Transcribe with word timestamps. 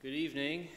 Good 0.00 0.14
evening. 0.14 0.68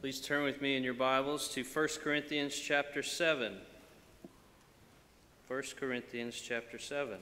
Please 0.00 0.20
turn 0.20 0.42
with 0.42 0.60
me 0.60 0.76
in 0.76 0.82
your 0.82 0.92
Bibles 0.92 1.48
to 1.50 1.62
1 1.62 1.88
Corinthians 2.02 2.52
chapter 2.52 3.00
7. 3.00 3.58
1 5.46 5.62
Corinthians 5.78 6.34
chapter 6.34 6.80
7. 6.80 7.18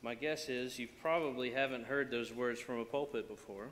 My 0.00 0.14
guess 0.14 0.48
is 0.48 0.78
you 0.78 0.86
probably 1.02 1.50
haven't 1.50 1.86
heard 1.86 2.08
those 2.08 2.32
words 2.32 2.60
from 2.60 2.78
a 2.78 2.84
pulpit 2.84 3.26
before, 3.28 3.70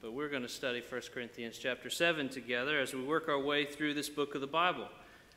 but 0.00 0.14
we're 0.14 0.30
going 0.30 0.40
to 0.40 0.48
study 0.48 0.82
1 0.88 1.02
Corinthians 1.12 1.58
chapter 1.58 1.90
7 1.90 2.30
together 2.30 2.80
as 2.80 2.94
we 2.94 3.02
work 3.02 3.28
our 3.28 3.38
way 3.38 3.66
through 3.66 3.92
this 3.92 4.08
book 4.08 4.34
of 4.34 4.40
the 4.40 4.46
Bible, 4.46 4.88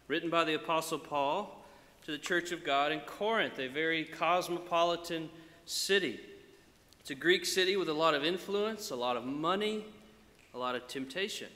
written 0.07 0.29
by 0.29 0.45
the 0.45 0.53
Apostle 0.53 0.99
Paul 0.99 1.65
to 2.05 2.11
the 2.11 2.17
church 2.17 2.53
of 2.53 2.63
God 2.63 2.93
in 2.93 3.01
Corinth, 3.01 3.59
a 3.59 3.67
very 3.67 4.05
cosmopolitan 4.05 5.29
city. 5.69 6.19
It's 6.99 7.11
a 7.11 7.15
Greek 7.15 7.45
city 7.45 7.77
with 7.77 7.89
a 7.89 7.93
lot 7.93 8.15
of 8.15 8.25
influence, 8.25 8.89
a 8.89 8.95
lot 8.95 9.15
of 9.15 9.23
money, 9.23 9.85
a 10.55 10.57
lot 10.57 10.75
of 10.75 10.87
temptation. 10.87 11.49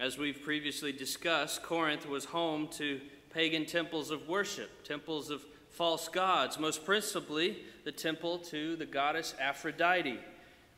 As 0.00 0.16
we've 0.16 0.42
previously 0.42 0.92
discussed, 0.92 1.62
Corinth 1.62 2.08
was 2.08 2.24
home 2.24 2.68
to 2.72 3.00
pagan 3.34 3.66
temples 3.66 4.10
of 4.10 4.26
worship, 4.28 4.82
temples 4.82 5.28
of 5.28 5.44
false 5.70 6.08
gods, 6.08 6.58
most 6.58 6.86
principally 6.86 7.58
the 7.84 7.92
temple 7.92 8.38
to 8.38 8.76
the 8.76 8.86
goddess 8.86 9.34
Aphrodite, 9.38 10.18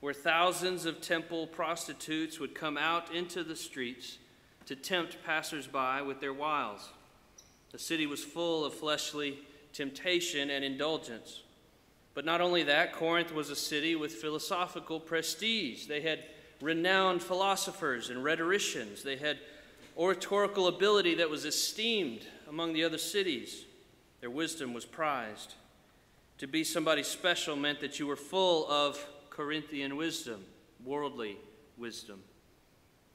where 0.01 0.13
thousands 0.13 0.87
of 0.87 1.01
temple 1.01 1.47
prostitutes 1.47 2.41
would 2.41 2.53
come 2.53 2.77
out 2.77 3.15
into 3.15 3.45
the 3.45 3.55
streets 3.55 4.19
to 4.67 4.75
tempt 4.75 5.19
passersby 5.25 6.03
with 6.05 6.21
their 6.21 6.35
wiles. 6.35 6.91
The 7.71 7.79
city 7.79 8.07
was 8.07 8.25
full 8.25 8.65
of 8.65 8.75
fleshly 8.75 9.39
temptation 9.73 10.51
and 10.51 10.65
indulgence. 10.65 11.43
But 12.19 12.25
not 12.25 12.41
only 12.41 12.65
that, 12.65 12.95
Corinth 12.95 13.33
was 13.33 13.49
a 13.49 13.55
city 13.55 13.95
with 13.95 14.13
philosophical 14.13 14.99
prestige. 14.99 15.87
They 15.87 16.01
had 16.01 16.25
renowned 16.61 17.23
philosophers 17.23 18.11
and 18.11 18.25
rhetoricians. 18.25 19.05
They 19.05 19.15
had 19.15 19.39
oratorical 19.97 20.67
ability 20.67 21.15
that 21.15 21.31
was 21.31 21.45
esteemed 21.45 22.23
among 22.49 22.73
the 22.73 22.83
other 22.83 22.99
cities. 22.99 23.67
Their 24.21 24.31
wisdom 24.31 24.75
was 24.75 24.85
prized. 24.85 25.55
To 26.39 26.49
be 26.49 26.65
somebody 26.65 27.05
special 27.05 27.55
meant 27.55 27.79
that 27.83 28.01
you 28.01 28.09
were 28.09 28.17
full 28.17 28.69
of 28.69 28.99
Corinthian 29.31 29.97
wisdom, 29.97 30.45
worldly 30.85 31.37
wisdom. 31.77 32.25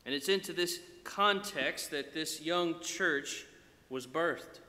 And 0.06 0.16
it's 0.16 0.30
into 0.30 0.53
this 0.53 0.80
context 1.03 1.91
that 1.91 2.13
this 2.13 2.39
young 2.39 2.80
church 2.80 3.47
was 3.89 4.08
birthed. 4.08 4.61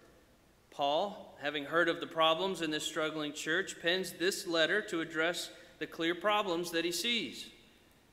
Paul, 0.73 1.34
having 1.45 1.67
heard 1.67 1.91
of 1.91 2.01
the 2.01 2.07
problems 2.07 2.63
in 2.63 2.71
this 2.71 2.85
struggling 2.85 3.31
church, 3.31 3.77
pens 3.83 4.13
this 4.13 4.47
letter 4.47 4.81
to 4.81 5.03
address 5.03 5.51
the 5.79 5.87
clear 5.87 6.15
problems 6.15 6.71
that 6.71 6.87
he 6.87 6.91
sees. 6.91 7.51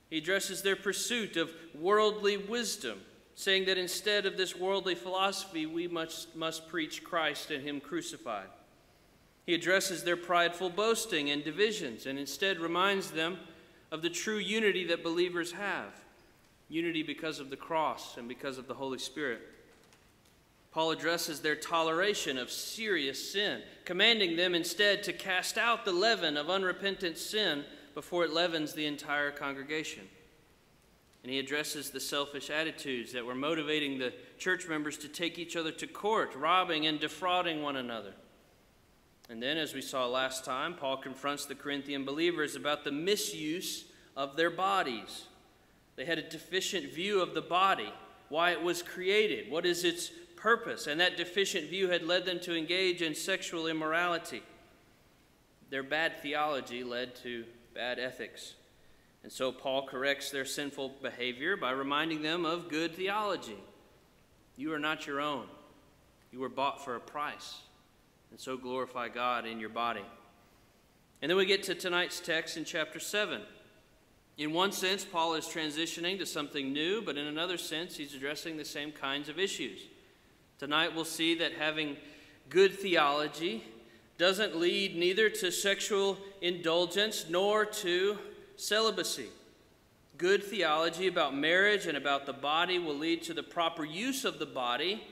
He 0.10 0.18
addresses 0.18 0.62
their 0.62 0.76
pursuit 0.76 1.38
of 1.38 1.50
worldly 1.74 2.36
wisdom, 2.36 3.00
saying 3.36 3.68
that 3.68 3.78
instead 3.78 4.26
of 4.26 4.36
this 4.36 4.54
worldly 4.54 4.96
philosophy, 4.96 5.66
we 5.66 5.88
must, 5.88 6.36
must 6.36 6.68
preach 6.68 7.06
Christ 7.06 7.52
and 7.52 7.66
Him 7.66 7.80
crucified. 7.80 8.50
He 9.46 9.54
addresses 9.54 10.04
their 10.04 10.18
prideful 10.18 10.70
boasting 10.70 11.30
and 11.30 11.42
divisions, 11.42 12.08
and 12.08 12.20
instead 12.20 12.60
reminds 12.60 13.12
them 13.12 13.38
of 13.94 14.02
the 14.02 14.10
true 14.10 14.40
unity 14.40 14.86
that 14.88 15.06
believers 15.06 15.54
have 15.54 15.94
unity 16.68 17.02
because 17.02 17.40
of 17.40 17.50
the 17.50 17.56
cross 17.56 18.18
and 18.18 18.28
because 18.28 18.58
of 18.58 18.68
the 18.68 18.74
Holy 18.74 19.00
Spirit. 19.00 19.40
Paul 20.72 20.92
addresses 20.92 21.42
their 21.42 21.56
toleration 21.56 22.38
of 22.38 22.50
serious 22.50 23.34
sin, 23.34 23.62
commanding 23.84 24.38
them 24.38 24.56
instead 24.56 25.04
to 25.04 25.14
cast 25.14 25.58
out 25.58 25.84
the 25.84 25.92
leaven 25.92 26.38
of 26.38 26.50
unrepentant 26.50 27.18
sin 27.18 27.66
before 27.94 28.24
it 28.24 28.32
leavens 28.32 28.74
the 28.74 28.86
entire 28.86 29.32
congregation. 29.32 30.04
And 31.24 31.32
he 31.32 31.40
addresses 31.40 31.90
the 31.90 32.00
selfish 32.00 32.50
attitudes 32.50 33.12
that 33.12 33.26
were 33.26 33.36
motivating 33.36 34.00
the 34.00 34.14
church 34.38 34.68
members 34.68 34.98
to 35.00 35.08
take 35.08 35.38
each 35.38 35.56
other 35.56 35.72
to 35.74 35.88
court, 35.88 36.34
robbing 36.36 36.88
and 36.88 37.00
defrauding 37.00 37.62
one 37.62 37.76
another. 37.76 38.14
And 39.30 39.44
then, 39.44 39.58
as 39.58 39.74
we 39.74 39.82
saw 39.82 40.08
last 40.08 40.44
time, 40.46 40.74
Paul 40.74 40.98
confronts 40.98 41.46
the 41.46 41.56
Corinthian 41.56 42.06
believers 42.06 42.56
about 42.56 42.84
the 42.84 42.92
misuse 42.92 43.86
of 44.18 44.36
their 44.36 44.50
bodies. 44.50 45.26
They 45.96 46.06
had 46.06 46.18
a 46.18 46.30
deficient 46.30 46.92
view 46.92 47.22
of 47.22 47.34
the 47.34 47.42
body, 47.42 47.94
why 48.30 48.52
it 48.52 48.64
was 48.64 48.82
created, 48.82 49.52
what 49.52 49.66
is 49.66 49.84
its 49.84 50.12
purpose, 50.42 50.88
and 50.88 51.00
that 51.00 51.18
deficient 51.18 51.70
view 51.70 51.90
had 51.90 52.04
led 52.04 52.26
them 52.26 52.40
to 52.40 52.58
engage 52.58 53.02
in 53.02 53.14
sexual 53.14 53.68
immorality. 53.68 54.42
Their 55.70 55.84
bad 55.84 56.22
theology 56.22 56.84
led 56.84 57.16
to 57.18 57.46
bad 57.74 58.00
ethics. 58.00 58.56
And 59.24 59.32
so 59.32 59.52
Paul 59.52 59.86
corrects 59.86 60.32
their 60.32 60.46
sinful 60.46 60.96
behavior 61.02 61.56
by 61.56 61.72
reminding 61.72 62.24
them 62.24 62.46
of 62.46 62.70
good 62.70 62.96
theology. 62.96 63.58
You 64.58 64.74
are 64.74 64.80
not 64.80 65.06
your 65.06 65.22
own, 65.22 65.46
you 66.32 66.40
were 66.40 66.50
bought 66.50 66.84
for 66.84 66.96
a 66.96 67.00
price. 67.00 67.62
And 68.32 68.40
so 68.40 68.56
glorify 68.56 69.10
God 69.10 69.46
in 69.46 69.60
your 69.60 69.70
body. 69.70 70.06
And 71.22 71.30
then 71.30 71.38
we 71.38 71.46
get 71.46 71.64
to 71.64 71.76
tonight's 71.76 72.22
text 72.22 72.56
in 72.56 72.64
chapter 72.64 72.98
7. 72.98 73.42
In 74.38 74.54
one 74.54 74.72
sense, 74.72 75.04
Paul 75.04 75.34
is 75.34 75.46
transitioning 75.46 76.18
to 76.18 76.26
something 76.26 76.72
new, 76.72 77.02
but 77.02 77.18
in 77.18 77.28
another 77.28 77.58
sense, 77.58 77.98
he's 77.98 78.16
addressing 78.16 78.56
the 78.56 78.66
same 78.66 78.94
kinds 78.94 79.28
of 79.28 79.38
issues. 79.38 79.82
Tonight 80.62 80.94
we'll 80.94 81.06
see 81.06 81.34
that 81.40 81.54
having 81.54 81.98
good 82.48 82.78
theology 82.78 83.64
doesn't 84.20 84.56
lead 84.56 84.96
neither 84.96 85.28
to 85.28 85.52
sexual 85.52 86.20
indulgence 86.40 87.26
nor 87.28 87.66
to 87.66 88.20
celibacy. 88.58 89.30
Good 90.20 90.44
theology 90.44 91.08
about 91.08 91.36
marriage 91.36 91.88
and 91.88 91.98
about 91.98 92.28
the 92.28 92.34
body 92.34 92.78
will 92.78 92.96
lead 92.96 93.24
to 93.24 93.34
the 93.34 93.42
proper 93.42 93.84
use 93.84 94.24
of 94.24 94.38
the 94.38 94.46
body 94.46 95.04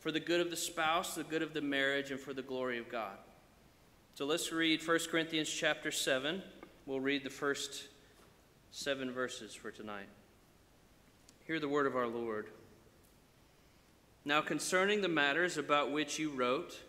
for 0.00 0.10
the 0.10 0.18
good 0.18 0.40
of 0.40 0.50
the 0.50 0.56
spouse, 0.56 1.14
the 1.14 1.22
good 1.22 1.40
of 1.40 1.54
the 1.54 1.62
marriage, 1.62 2.10
and 2.10 2.18
for 2.18 2.34
the 2.34 2.42
glory 2.42 2.76
of 2.76 2.88
God. 2.88 3.16
So 4.14 4.26
let's 4.26 4.50
read 4.50 4.84
1 4.84 4.98
Corinthians 5.08 5.48
chapter 5.48 5.92
7. 5.92 6.42
We'll 6.84 6.98
read 6.98 7.22
the 7.22 7.30
first 7.30 7.84
seven 8.72 9.12
verses 9.12 9.54
for 9.54 9.70
tonight. 9.70 10.08
Hear 11.46 11.60
the 11.60 11.68
word 11.68 11.86
of 11.86 11.94
our 11.94 12.08
Lord. 12.08 12.46
Now, 14.26 14.40
concerning 14.40 15.02
the 15.02 15.08
matters 15.08 15.56
about 15.56 15.92
which 15.92 16.18
you 16.18 16.30
wrote, 16.30 16.80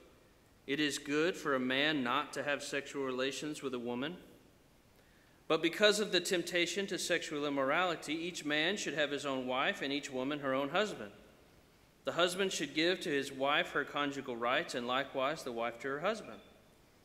it 0.65 0.79
is 0.79 0.97
good 0.97 1.37
for 1.37 1.53
a 1.53 1.59
man 1.59 2.03
not 2.03 2.33
to 2.33 2.41
have 2.41 2.63
sexual 2.63 3.05
relations 3.05 3.61
with 3.61 3.75
a 3.75 3.79
woman. 3.79 4.17
But 5.47 5.61
because 5.61 5.99
of 5.99 6.11
the 6.11 6.19
temptation 6.19 6.87
to 6.87 6.97
sexual 6.97 7.45
immorality, 7.45 8.15
each 8.15 8.43
man 8.43 8.75
should 8.75 8.95
have 8.95 9.11
his 9.11 9.23
own 9.23 9.45
wife, 9.45 9.83
and 9.83 9.93
each 9.93 10.11
woman 10.11 10.39
her 10.39 10.55
own 10.55 10.69
husband. 10.69 11.11
The 12.05 12.13
husband 12.13 12.53
should 12.53 12.73
give 12.73 13.01
to 13.01 13.09
his 13.09 13.31
wife 13.31 13.69
her 13.69 13.85
conjugal 13.85 14.35
rights, 14.35 14.73
and 14.73 14.87
likewise 14.87 15.43
the 15.43 15.51
wife 15.51 15.77
to 15.81 15.89
her 15.89 15.99
husband. 15.99 16.39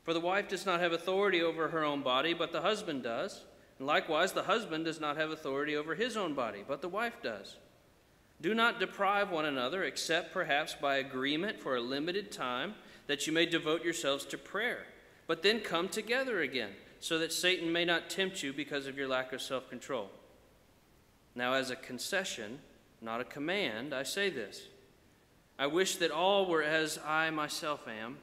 For 0.02 0.14
the 0.14 0.20
wife 0.20 0.48
does 0.48 0.64
not 0.64 0.80
have 0.80 0.92
authority 0.92 1.42
over 1.42 1.68
her 1.68 1.84
own 1.84 2.02
body, 2.02 2.32
but 2.32 2.52
the 2.52 2.62
husband 2.62 3.02
does. 3.02 3.44
And 3.78 3.86
likewise, 3.86 4.32
the 4.32 4.44
husband 4.44 4.86
does 4.86 4.98
not 4.98 5.18
have 5.18 5.30
authority 5.30 5.76
over 5.76 5.94
his 5.94 6.16
own 6.16 6.32
body, 6.32 6.64
but 6.66 6.80
the 6.80 6.88
wife 6.88 7.20
does. 7.22 7.56
Do 8.42 8.54
not 8.54 8.80
deprive 8.80 9.30
one 9.30 9.44
another, 9.44 9.84
except 9.84 10.32
perhaps 10.32 10.74
by 10.74 10.96
agreement 10.96 11.60
for 11.60 11.76
a 11.76 11.80
limited 11.80 12.32
time, 12.32 12.74
that 13.06 13.26
you 13.26 13.32
may 13.32 13.46
devote 13.46 13.84
yourselves 13.84 14.24
to 14.26 14.38
prayer. 14.38 14.84
But 15.28 15.42
then 15.42 15.60
come 15.60 15.88
together 15.88 16.40
again, 16.40 16.70
so 16.98 17.20
that 17.20 17.32
Satan 17.32 17.72
may 17.72 17.84
not 17.84 18.10
tempt 18.10 18.42
you 18.42 18.52
because 18.52 18.88
of 18.88 18.98
your 18.98 19.06
lack 19.06 19.32
of 19.32 19.40
self 19.40 19.70
control. 19.70 20.10
Now, 21.36 21.54
as 21.54 21.70
a 21.70 21.76
concession, 21.76 22.58
not 23.00 23.20
a 23.20 23.24
command, 23.24 23.94
I 23.94 24.02
say 24.02 24.28
this 24.28 24.66
I 25.56 25.68
wish 25.68 25.96
that 25.96 26.10
all 26.10 26.46
were 26.46 26.64
as 26.64 26.98
I 27.06 27.30
myself 27.30 27.86
am, 27.86 28.18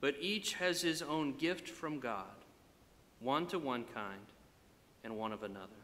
but 0.00 0.16
each 0.18 0.54
has 0.54 0.80
his 0.80 1.02
own 1.02 1.36
gift 1.36 1.68
from 1.68 2.00
God, 2.00 2.24
one 3.20 3.46
to 3.48 3.58
one 3.58 3.84
kind, 3.84 4.26
and 5.04 5.18
one 5.18 5.32
of 5.32 5.42
another. 5.42 5.77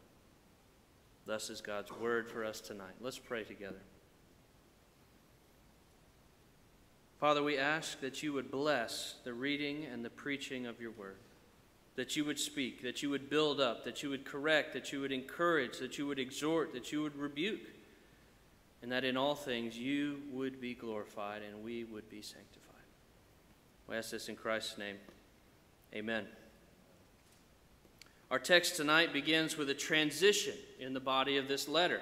Thus 1.25 1.49
is 1.49 1.61
God's 1.61 1.91
word 1.91 2.29
for 2.29 2.45
us 2.45 2.61
tonight. 2.61 2.95
Let's 3.01 3.17
pray 3.17 3.43
together. 3.43 3.81
Father, 7.19 7.41
we 7.41 7.57
ask 7.57 7.99
that 8.01 8.21
you 8.21 8.33
would 8.33 8.51
bless 8.51 9.15
the 9.23 9.33
reading 9.33 9.85
and 9.91 10.05
the 10.05 10.09
preaching 10.09 10.67
of 10.67 10.79
your 10.79 10.91
word, 10.91 11.17
that 11.95 12.15
you 12.15 12.25
would 12.25 12.37
speak, 12.37 12.83
that 12.83 13.01
you 13.01 13.09
would 13.09 13.29
build 13.29 13.59
up, 13.59 13.85
that 13.85 14.03
you 14.03 14.09
would 14.09 14.25
correct, 14.25 14.73
that 14.73 14.91
you 14.91 14.99
would 14.99 15.11
encourage, 15.11 15.79
that 15.79 15.97
you 15.97 16.05
would 16.05 16.19
exhort, 16.19 16.73
that 16.73 16.91
you 16.91 17.01
would 17.01 17.15
rebuke, 17.15 17.61
and 18.83 18.91
that 18.91 19.03
in 19.03 19.17
all 19.17 19.33
things 19.33 19.77
you 19.77 20.19
would 20.31 20.61
be 20.61 20.75
glorified 20.75 21.41
and 21.41 21.63
we 21.63 21.85
would 21.85 22.09
be 22.09 22.21
sanctified. 22.21 22.61
We 23.87 23.95
ask 23.95 24.11
this 24.11 24.29
in 24.29 24.35
Christ's 24.35 24.77
name. 24.77 24.97
Amen. 25.95 26.27
Our 28.31 28.39
text 28.39 28.75
tonight 28.75 29.13
begins 29.13 29.55
with 29.55 29.69
a 29.69 29.75
transition 29.75 30.55
in 30.79 30.93
the 30.93 30.99
body 30.99 31.37
of 31.37 31.47
this 31.47 31.67
letter. 31.67 32.01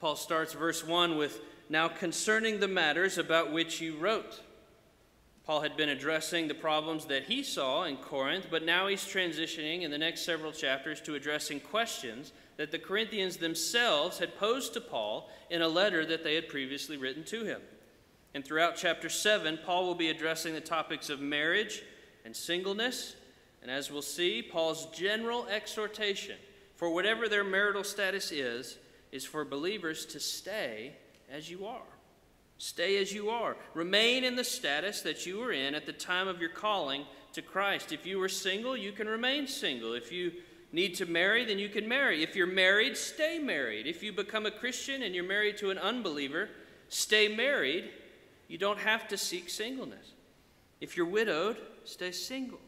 Paul 0.00 0.14
starts 0.14 0.52
verse 0.52 0.86
1 0.86 1.16
with, 1.16 1.40
Now 1.68 1.88
concerning 1.88 2.60
the 2.60 2.68
matters 2.68 3.18
about 3.18 3.52
which 3.52 3.80
you 3.80 3.96
wrote. 3.96 4.40
Paul 5.44 5.62
had 5.62 5.76
been 5.76 5.88
addressing 5.88 6.46
the 6.46 6.54
problems 6.54 7.06
that 7.06 7.24
he 7.24 7.42
saw 7.42 7.84
in 7.84 7.96
Corinth, 7.96 8.46
but 8.50 8.64
now 8.64 8.86
he's 8.86 9.04
transitioning 9.04 9.82
in 9.82 9.90
the 9.90 9.98
next 9.98 10.24
several 10.24 10.52
chapters 10.52 11.00
to 11.02 11.14
addressing 11.14 11.60
questions 11.60 12.32
that 12.56 12.70
the 12.70 12.78
Corinthians 12.78 13.36
themselves 13.36 14.18
had 14.18 14.38
posed 14.38 14.72
to 14.74 14.80
Paul 14.80 15.30
in 15.50 15.62
a 15.62 15.68
letter 15.68 16.06
that 16.06 16.22
they 16.22 16.34
had 16.36 16.48
previously 16.48 16.96
written 16.96 17.24
to 17.24 17.44
him. 17.44 17.60
And 18.34 18.44
throughout 18.44 18.76
chapter 18.76 19.08
7, 19.08 19.60
Paul 19.64 19.86
will 19.86 19.94
be 19.94 20.10
addressing 20.10 20.54
the 20.54 20.60
topics 20.60 21.10
of 21.10 21.20
marriage 21.20 21.82
and 22.24 22.34
singleness. 22.34 23.16
And 23.66 23.74
as 23.74 23.90
we'll 23.90 24.00
see, 24.00 24.42
Paul's 24.42 24.86
general 24.92 25.48
exhortation 25.48 26.36
for 26.76 26.88
whatever 26.88 27.28
their 27.28 27.42
marital 27.42 27.82
status 27.82 28.30
is, 28.30 28.78
is 29.10 29.24
for 29.24 29.44
believers 29.44 30.06
to 30.06 30.20
stay 30.20 30.92
as 31.28 31.50
you 31.50 31.66
are. 31.66 31.82
Stay 32.58 33.02
as 33.02 33.12
you 33.12 33.28
are. 33.28 33.56
Remain 33.74 34.22
in 34.22 34.36
the 34.36 34.44
status 34.44 35.00
that 35.00 35.26
you 35.26 35.38
were 35.38 35.50
in 35.50 35.74
at 35.74 35.84
the 35.84 35.92
time 35.92 36.28
of 36.28 36.40
your 36.40 36.50
calling 36.50 37.06
to 37.32 37.42
Christ. 37.42 37.90
If 37.90 38.06
you 38.06 38.20
were 38.20 38.28
single, 38.28 38.76
you 38.76 38.92
can 38.92 39.08
remain 39.08 39.48
single. 39.48 39.94
If 39.94 40.12
you 40.12 40.30
need 40.70 40.94
to 40.94 41.06
marry, 41.06 41.44
then 41.44 41.58
you 41.58 41.68
can 41.68 41.88
marry. 41.88 42.22
If 42.22 42.36
you're 42.36 42.46
married, 42.46 42.96
stay 42.96 43.40
married. 43.40 43.88
If 43.88 44.00
you 44.00 44.12
become 44.12 44.46
a 44.46 44.52
Christian 44.52 45.02
and 45.02 45.12
you're 45.12 45.24
married 45.24 45.56
to 45.56 45.70
an 45.70 45.78
unbeliever, 45.78 46.50
stay 46.88 47.26
married. 47.26 47.90
You 48.46 48.58
don't 48.58 48.78
have 48.78 49.08
to 49.08 49.18
seek 49.18 49.50
singleness. 49.50 50.12
If 50.80 50.96
you're 50.96 51.04
widowed, 51.04 51.56
stay 51.82 52.12
single. 52.12 52.60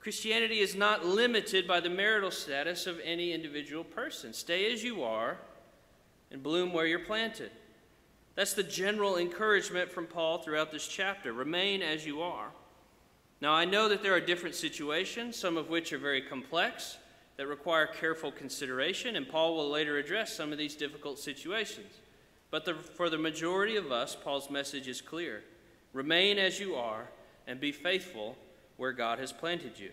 Christianity 0.00 0.60
is 0.60 0.74
not 0.74 1.04
limited 1.04 1.66
by 1.66 1.80
the 1.80 1.90
marital 1.90 2.30
status 2.30 2.86
of 2.86 3.00
any 3.04 3.32
individual 3.32 3.84
person. 3.84 4.32
Stay 4.32 4.72
as 4.72 4.82
you 4.82 5.02
are 5.02 5.38
and 6.30 6.42
bloom 6.42 6.72
where 6.72 6.86
you're 6.86 7.00
planted. 7.00 7.50
That's 8.34 8.54
the 8.54 8.62
general 8.62 9.16
encouragement 9.16 9.90
from 9.90 10.06
Paul 10.06 10.38
throughout 10.38 10.70
this 10.70 10.86
chapter. 10.86 11.32
Remain 11.32 11.82
as 11.82 12.06
you 12.06 12.22
are. 12.22 12.50
Now, 13.40 13.52
I 13.52 13.64
know 13.64 13.88
that 13.88 14.02
there 14.02 14.14
are 14.14 14.20
different 14.20 14.54
situations, 14.54 15.36
some 15.36 15.56
of 15.56 15.68
which 15.68 15.92
are 15.92 15.98
very 15.98 16.22
complex, 16.22 16.98
that 17.36 17.46
require 17.46 17.86
careful 17.86 18.32
consideration, 18.32 19.16
and 19.16 19.28
Paul 19.28 19.56
will 19.56 19.70
later 19.70 19.96
address 19.98 20.32
some 20.32 20.50
of 20.52 20.58
these 20.58 20.74
difficult 20.74 21.18
situations. 21.18 21.94
But 22.50 22.64
the, 22.64 22.74
for 22.74 23.08
the 23.10 23.18
majority 23.18 23.76
of 23.76 23.92
us, 23.92 24.16
Paul's 24.16 24.50
message 24.50 24.88
is 24.88 25.00
clear 25.00 25.42
remain 25.92 26.38
as 26.38 26.60
you 26.60 26.74
are 26.74 27.08
and 27.46 27.58
be 27.58 27.72
faithful 27.72 28.36
where 28.78 28.92
God 28.92 29.18
has 29.18 29.32
planted 29.32 29.78
you. 29.78 29.90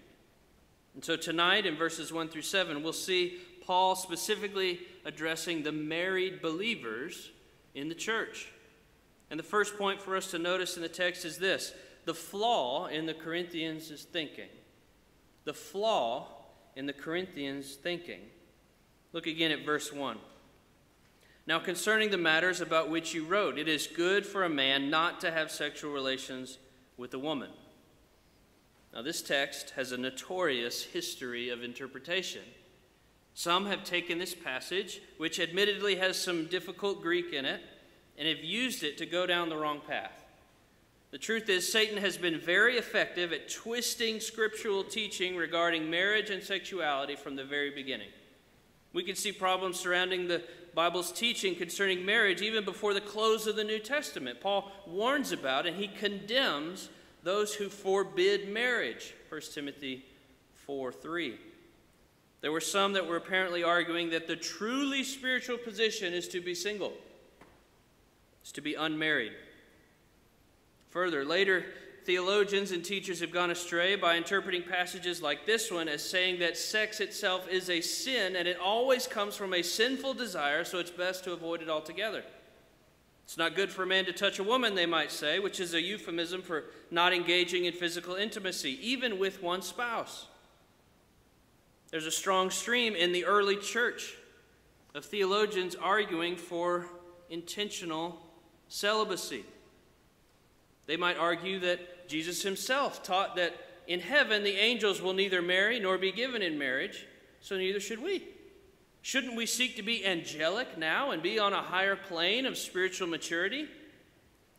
And 0.94 1.04
so 1.04 1.18
tonight, 1.18 1.66
in 1.66 1.76
verses 1.76 2.14
1 2.14 2.30
through 2.30 2.44
7, 2.44 2.82
we'll 2.82 2.94
see 2.94 3.40
Paul 3.66 3.96
specifically 3.98 4.80
addressing 5.04 5.64
the 5.64 5.74
married 5.74 6.42
believers 6.42 7.32
in 7.74 7.90
the 7.90 7.96
church. 7.96 8.48
And 9.30 9.38
the 9.38 9.44
first 9.44 9.78
point 9.78 10.02
for 10.02 10.16
us 10.16 10.32
to 10.32 10.40
notice 10.40 10.78
in 10.78 10.82
the 10.82 10.88
text 10.88 11.26
is 11.26 11.38
this 11.38 11.74
the 12.06 12.14
flaw 12.14 12.86
in 12.86 13.08
the 13.08 13.14
Corinthians' 13.14 14.04
thinking. 14.04 14.50
The 15.44 15.54
flaw 15.54 16.28
in 16.76 16.86
the 16.86 16.94
Corinthians' 16.94 17.76
thinking. 17.76 18.22
Look 19.12 19.28
again 19.28 19.52
at 19.52 19.66
verse 19.66 19.92
1. 19.92 20.18
Now, 21.48 21.60
concerning 21.60 22.10
the 22.10 22.18
matters 22.18 22.62
about 22.62 22.90
which 22.90 23.14
you 23.14 23.26
wrote, 23.26 23.58
it 23.58 23.68
is 23.68 23.88
good 23.88 24.26
for 24.26 24.44
a 24.44 24.50
man 24.50 24.90
not 24.90 25.22
to 25.22 25.32
have 25.32 25.52
sexual 25.52 25.92
relations 25.92 26.58
with 26.98 27.14
a 27.14 27.20
woman. 27.20 27.50
Now, 28.96 29.02
this 29.02 29.22
text 29.22 29.72
has 29.72 29.92
a 29.92 29.98
notorious 29.98 30.82
history 30.82 31.50
of 31.50 31.64
interpretation. 31.64 32.44
Some 33.34 33.66
have 33.66 33.84
taken 33.84 34.18
this 34.18 34.34
passage, 34.34 35.02
which 35.18 35.42
admittedly 35.42 35.98
has 35.98 36.18
some 36.18 36.46
difficult 36.46 37.02
Greek 37.02 37.34
in 37.34 37.44
it, 37.44 37.62
and 38.18 38.26
have 38.26 38.42
used 38.42 38.84
it 38.84 38.98
to 39.00 39.06
go 39.06 39.26
down 39.26 39.50
the 39.50 39.58
wrong 39.58 39.82
path. 39.86 40.24
The 41.12 41.18
truth 41.18 41.50
is, 41.50 41.70
Satan 41.70 41.98
has 41.98 42.18
been 42.18 42.40
very 42.40 42.78
effective 42.78 43.34
at 43.34 43.50
twisting 43.50 44.22
scriptural 44.22 44.86
teaching 44.86 45.36
regarding 45.36 45.90
marriage 45.90 46.30
and 46.30 46.42
sexuality 46.42 47.18
from 47.18 47.36
the 47.36 47.44
very 47.44 47.72
beginning. 47.72 48.10
We 48.94 49.04
can 49.04 49.18
see 49.18 49.34
problems 49.34 49.78
surrounding 49.78 50.30
the 50.30 50.42
Bible's 50.74 51.12
teaching 51.12 51.56
concerning 51.56 52.06
marriage 52.06 52.42
even 52.42 52.64
before 52.64 52.94
the 52.94 53.02
close 53.02 53.46
of 53.46 53.58
the 53.58 53.64
New 53.66 53.80
Testament. 53.80 54.40
Paul 54.40 54.72
warns 54.88 55.34
about 55.34 55.66
and 55.66 55.76
he 55.76 55.90
condemns 55.90 56.90
those 57.26 57.56
who 57.56 57.68
forbid 57.70 58.48
marriage. 58.48 59.14
1 59.28 59.42
Timothy 59.54 60.06
4 60.66 60.94
3. 60.94 61.38
There 62.42 62.52
were 62.52 62.62
some 62.62 62.94
that 62.94 63.08
were 63.08 63.18
apparently 63.18 63.64
arguing 63.64 64.12
that 64.12 64.28
the 64.28 64.36
truly 64.36 65.04
spiritual 65.04 65.58
position 65.58 66.14
is 66.14 66.28
to 66.30 66.40
be 66.40 66.54
single, 66.54 66.94
is 68.46 68.52
to 68.52 68.62
be 68.62 68.76
unmarried. 68.76 69.34
Further, 70.92 71.26
later 71.26 71.66
theologians 72.04 72.70
and 72.72 72.86
teachers 72.86 73.20
have 73.22 73.32
gone 73.32 73.50
astray 73.50 73.96
by 73.96 74.16
interpreting 74.16 74.62
passages 74.62 75.24
like 75.24 75.48
this 75.48 75.72
one 75.72 75.88
as 75.88 76.08
saying 76.08 76.40
that 76.40 76.56
sex 76.56 77.00
itself 77.00 77.48
is 77.50 77.72
a 77.72 77.82
sin 77.82 78.36
and 78.36 78.48
it 78.48 78.60
always 78.60 79.08
comes 79.08 79.36
from 79.36 79.56
a 79.56 79.64
sinful 79.64 80.14
desire, 80.14 80.64
so 80.64 80.78
it's 80.78 80.92
best 80.92 81.24
to 81.24 81.34
avoid 81.34 81.64
it 81.64 81.70
altogether. 81.70 82.24
It's 83.26 83.38
not 83.38 83.56
good 83.56 83.72
for 83.72 83.84
a 83.84 83.88
man 83.88 84.06
to 84.06 84.14
touch 84.14 84.38
a 84.38 84.44
woman, 84.44 84.76
they 84.76 84.86
might 84.86 85.12
say, 85.12 85.40
which 85.40 85.60
is 85.60 85.74
a 85.74 85.82
euphemism 85.82 86.44
for 86.44 86.66
not 86.92 87.12
engaging 87.12 87.66
in 87.66 87.74
physical 87.74 88.14
intimacy, 88.16 88.78
even 88.82 89.18
with 89.18 89.42
one 89.42 89.64
spouse. 89.64 90.28
There's 91.90 92.06
a 92.06 92.12
strong 92.12 92.52
stream 92.52 92.96
in 92.96 93.12
the 93.12 93.26
early 93.26 93.58
church 93.58 94.16
of 94.94 95.06
theologians 95.06 95.76
arguing 95.76 96.36
for 96.36 96.86
intentional 97.32 98.22
celibacy. 98.68 99.44
They 100.86 100.98
might 100.98 101.18
argue 101.18 101.60
that 101.62 102.08
Jesus 102.08 102.44
himself 102.44 103.02
taught 103.02 103.36
that 103.38 103.56
in 103.88 104.02
heaven 104.02 104.44
the 104.44 104.56
angels 104.56 105.02
will 105.02 105.14
neither 105.14 105.42
marry 105.42 105.80
nor 105.80 105.98
be 105.98 106.12
given 106.12 106.44
in 106.44 106.60
marriage, 106.60 107.08
so 107.42 107.58
neither 107.58 107.80
should 107.80 108.02
we. 108.02 108.24
Shouldn't 109.06 109.36
we 109.36 109.46
seek 109.46 109.76
to 109.76 109.84
be 109.84 110.04
angelic 110.04 110.80
now 110.80 111.12
and 111.12 111.22
be 111.22 111.38
on 111.38 111.54
a 111.54 111.62
higher 111.62 111.96
plane 111.96 112.48
of 112.48 112.58
spiritual 112.58 113.08
maturity? 113.08 113.68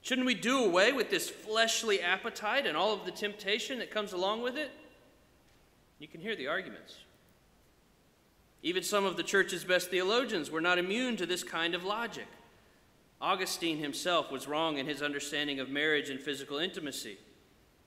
Shouldn't 0.03 0.25
we 0.25 0.35
do 0.35 0.65
away 0.65 0.93
with 0.93 1.11
this 1.11 1.29
fleshly 1.29 2.01
appetite 2.01 2.65
and 2.65 2.77
all 2.77 2.95
of 2.95 3.05
the 3.05 3.11
temptation 3.11 3.81
that 3.81 3.91
comes 3.91 4.13
along 4.13 4.43
with 4.43 4.57
it? 4.57 4.71
You 5.99 6.07
can 6.07 6.21
hear 6.21 6.37
the 6.37 6.47
arguments. 6.47 6.95
Even 8.63 8.85
some 8.85 9.05
of 9.05 9.17
the 9.17 9.25
church's 9.25 9.65
best 9.65 9.91
theologians 9.91 10.49
were 10.49 10.61
not 10.61 10.79
immune 10.79 11.17
to 11.17 11.27
this 11.27 11.43
kind 11.43 11.75
of 11.75 11.83
logic. 11.83 12.29
Augustine 13.21 13.79
himself 13.79 14.31
was 14.31 14.47
wrong 14.47 14.79
in 14.79 14.87
his 14.87 15.03
understanding 15.03 15.59
of 15.59 15.71
marriage 15.71 16.09
and 16.09 16.21
physical 16.21 16.59
intimacy. 16.59 17.19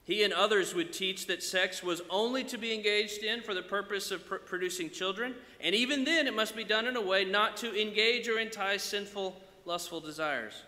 He 0.10 0.24
and 0.24 0.34
others 0.34 0.74
would 0.74 0.92
teach 0.92 1.28
that 1.28 1.44
sex 1.44 1.84
was 1.84 2.02
only 2.10 2.44
to 2.46 2.58
be 2.58 2.74
engaged 2.74 3.22
in 3.22 3.42
for 3.42 3.54
the 3.54 3.62
purpose 3.62 4.10
of 4.10 4.26
pr- 4.26 4.38
producing 4.38 4.90
children, 4.90 5.36
and 5.62 5.76
even 5.76 6.04
then 6.04 6.26
it 6.26 6.36
must 6.36 6.56
be 6.56 6.64
done 6.64 6.88
in 6.88 6.96
a 6.96 7.02
way 7.02 7.26
not 7.26 7.58
to 7.58 7.80
engage 7.80 8.28
or 8.28 8.40
entice 8.40 8.82
sinful, 8.82 9.40
lustful 9.66 10.00
desires. 10.00 10.64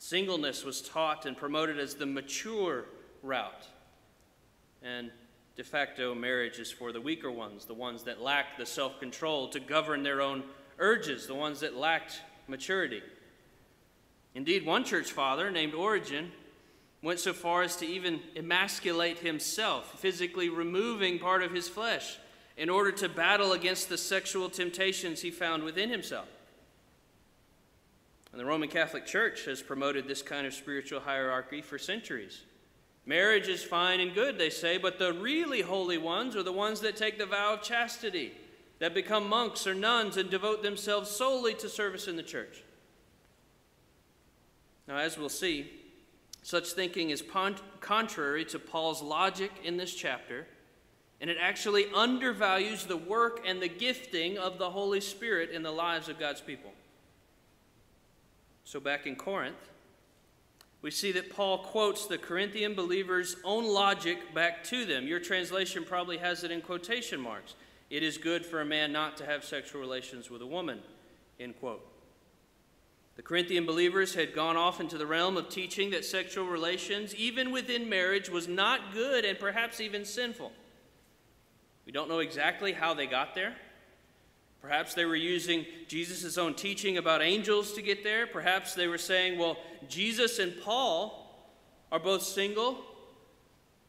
Singleness 0.00 0.64
was 0.64 0.82
taught 0.82 1.26
and 1.26 1.36
promoted 1.36 1.78
as 1.78 1.94
the 1.94 2.06
mature 2.06 2.86
route. 3.22 3.68
And 4.82 5.12
De 5.54 5.62
facto, 5.62 6.12
marriage 6.12 6.58
is 6.58 6.72
for 6.72 6.90
the 6.90 7.00
weaker 7.00 7.30
ones, 7.30 7.66
the 7.66 7.74
ones 7.74 8.02
that 8.02 8.20
lack 8.20 8.58
the 8.58 8.66
self 8.66 8.98
control 8.98 9.48
to 9.50 9.60
govern 9.60 10.02
their 10.02 10.20
own 10.20 10.42
urges, 10.80 11.28
the 11.28 11.36
ones 11.36 11.60
that 11.60 11.76
lacked 11.76 12.20
maturity. 12.48 13.02
Indeed, 14.34 14.66
one 14.66 14.82
church 14.82 15.12
father 15.12 15.52
named 15.52 15.74
Origen 15.74 16.32
went 17.02 17.20
so 17.20 17.32
far 17.32 17.62
as 17.62 17.76
to 17.76 17.86
even 17.86 18.20
emasculate 18.34 19.18
himself, 19.18 19.98
physically 20.00 20.48
removing 20.48 21.18
part 21.18 21.42
of 21.42 21.52
his 21.52 21.68
flesh 21.68 22.18
in 22.56 22.68
order 22.68 22.90
to 22.90 23.08
battle 23.08 23.52
against 23.52 23.88
the 23.88 23.96
sexual 23.96 24.50
temptations 24.50 25.22
he 25.22 25.30
found 25.30 25.62
within 25.62 25.90
himself. 25.90 26.26
And 28.32 28.40
the 28.40 28.44
Roman 28.44 28.68
Catholic 28.68 29.06
Church 29.06 29.44
has 29.44 29.62
promoted 29.62 30.06
this 30.06 30.22
kind 30.22 30.46
of 30.46 30.52
spiritual 30.52 31.00
hierarchy 31.00 31.62
for 31.62 31.78
centuries. 31.78 32.42
Marriage 33.06 33.48
is 33.48 33.64
fine 33.64 34.00
and 34.00 34.12
good, 34.12 34.36
they 34.36 34.50
say, 34.50 34.76
but 34.76 34.98
the 34.98 35.14
really 35.14 35.62
holy 35.62 35.98
ones 35.98 36.36
are 36.36 36.42
the 36.42 36.52
ones 36.52 36.80
that 36.80 36.96
take 36.96 37.16
the 37.16 37.24
vow 37.24 37.54
of 37.54 37.62
chastity, 37.62 38.32
that 38.80 38.92
become 38.92 39.28
monks 39.28 39.66
or 39.66 39.74
nuns 39.74 40.16
and 40.16 40.28
devote 40.28 40.62
themselves 40.62 41.10
solely 41.10 41.54
to 41.54 41.68
service 41.68 42.06
in 42.06 42.16
the 42.16 42.22
church. 42.22 42.62
Now, 44.86 44.98
as 44.98 45.16
we'll 45.16 45.28
see, 45.28 45.70
such 46.48 46.68
thinking 46.68 47.10
is 47.10 47.22
contrary 47.80 48.42
to 48.42 48.58
Paul's 48.58 49.02
logic 49.02 49.50
in 49.64 49.76
this 49.76 49.94
chapter, 49.94 50.46
and 51.20 51.28
it 51.28 51.36
actually 51.38 51.84
undervalues 51.94 52.86
the 52.86 52.96
work 52.96 53.44
and 53.46 53.60
the 53.60 53.68
gifting 53.68 54.38
of 54.38 54.56
the 54.56 54.70
Holy 54.70 55.02
Spirit 55.02 55.50
in 55.50 55.62
the 55.62 55.70
lives 55.70 56.08
of 56.08 56.18
God's 56.18 56.40
people. 56.40 56.72
So, 58.64 58.80
back 58.80 59.06
in 59.06 59.14
Corinth, 59.14 59.68
we 60.80 60.90
see 60.90 61.12
that 61.12 61.28
Paul 61.28 61.58
quotes 61.58 62.06
the 62.06 62.16
Corinthian 62.16 62.72
believers' 62.72 63.36
own 63.44 63.66
logic 63.66 64.34
back 64.34 64.64
to 64.64 64.86
them. 64.86 65.06
Your 65.06 65.20
translation 65.20 65.84
probably 65.84 66.16
has 66.16 66.44
it 66.44 66.50
in 66.50 66.62
quotation 66.62 67.20
marks. 67.20 67.56
It 67.90 68.02
is 68.02 68.16
good 68.16 68.46
for 68.46 68.62
a 68.62 68.64
man 68.64 68.90
not 68.90 69.18
to 69.18 69.26
have 69.26 69.44
sexual 69.44 69.82
relations 69.82 70.30
with 70.30 70.40
a 70.40 70.46
woman, 70.46 70.80
end 71.38 71.60
quote. 71.60 71.97
The 73.18 73.24
Corinthian 73.24 73.66
believers 73.66 74.14
had 74.14 74.32
gone 74.32 74.56
off 74.56 74.78
into 74.78 74.96
the 74.96 75.04
realm 75.04 75.36
of 75.36 75.48
teaching 75.48 75.90
that 75.90 76.04
sexual 76.04 76.46
relations, 76.46 77.16
even 77.16 77.50
within 77.50 77.88
marriage, 77.88 78.30
was 78.30 78.46
not 78.46 78.94
good 78.94 79.24
and 79.24 79.36
perhaps 79.36 79.80
even 79.80 80.04
sinful. 80.04 80.52
We 81.84 81.90
don't 81.90 82.08
know 82.08 82.20
exactly 82.20 82.70
how 82.70 82.94
they 82.94 83.06
got 83.06 83.34
there. 83.34 83.56
Perhaps 84.62 84.94
they 84.94 85.04
were 85.04 85.16
using 85.16 85.66
Jesus' 85.88 86.38
own 86.38 86.54
teaching 86.54 86.96
about 86.96 87.20
angels 87.20 87.72
to 87.72 87.82
get 87.82 88.04
there. 88.04 88.28
Perhaps 88.28 88.74
they 88.74 88.86
were 88.86 88.96
saying, 88.96 89.36
well, 89.36 89.56
Jesus 89.88 90.38
and 90.38 90.54
Paul 90.62 91.50
are 91.90 91.98
both 91.98 92.22
single, 92.22 92.84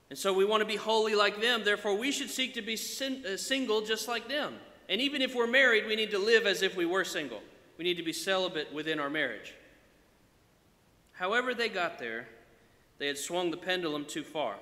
and 0.09 0.17
so 0.17 0.33
we 0.33 0.43
want 0.43 0.62
to 0.62 0.65
be 0.65 0.75
holy 0.75 1.13
like 1.13 1.39
them. 1.39 1.63
Therefore, 1.63 1.95
we 1.95 2.12
should 2.12 2.31
seek 2.31 2.55
to 2.55 2.63
be 2.63 2.75
sin- 2.75 3.24
uh, 3.31 3.38
single 3.38 3.81
just 3.81 4.07
like 4.07 4.27
them. 4.27 4.55
And 4.89 5.00
even 5.00 5.21
if 5.21 5.36
we're 5.36 5.45
married, 5.45 5.86
we 5.86 5.95
need 5.95 6.09
to 6.12 6.17
live 6.17 6.48
as 6.48 6.63
if 6.63 6.75
we 6.75 6.88
were 6.88 7.05
single. 7.05 7.43
We 7.79 7.86
need 7.86 7.95
to 7.95 8.03
be 8.03 8.12
celibate 8.12 8.74
within 8.74 9.00
our 9.00 9.09
marriage. 9.09 9.55
However, 11.13 11.53
they 11.53 11.69
got 11.69 11.98
there, 11.98 12.27
they 12.98 13.07
had 13.07 13.17
swung 13.17 13.51
the 13.51 13.57
pendulum 13.57 14.03
too 14.03 14.25
far. 14.25 14.55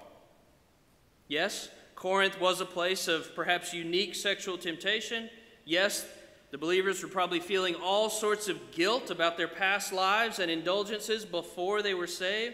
Yes, 1.28 1.70
Corinth 1.96 2.40
was 2.40 2.62
a 2.62 2.66
place 2.66 3.08
of 3.08 3.34
perhaps 3.34 3.74
unique 3.74 4.14
sexual 4.14 4.56
temptation. 4.56 5.32
Yes, 5.66 6.06
the 6.52 6.60
believers 6.60 7.02
were 7.02 7.10
probably 7.10 7.40
feeling 7.40 7.74
all 7.74 8.12
sorts 8.12 8.50
of 8.50 8.72
guilt 8.72 9.10
about 9.10 9.36
their 9.36 9.48
past 9.48 9.92
lives 9.92 10.38
and 10.38 10.52
indulgences 10.52 11.26
before 11.26 11.82
they 11.82 11.96
were 11.96 12.06
saved. 12.06 12.54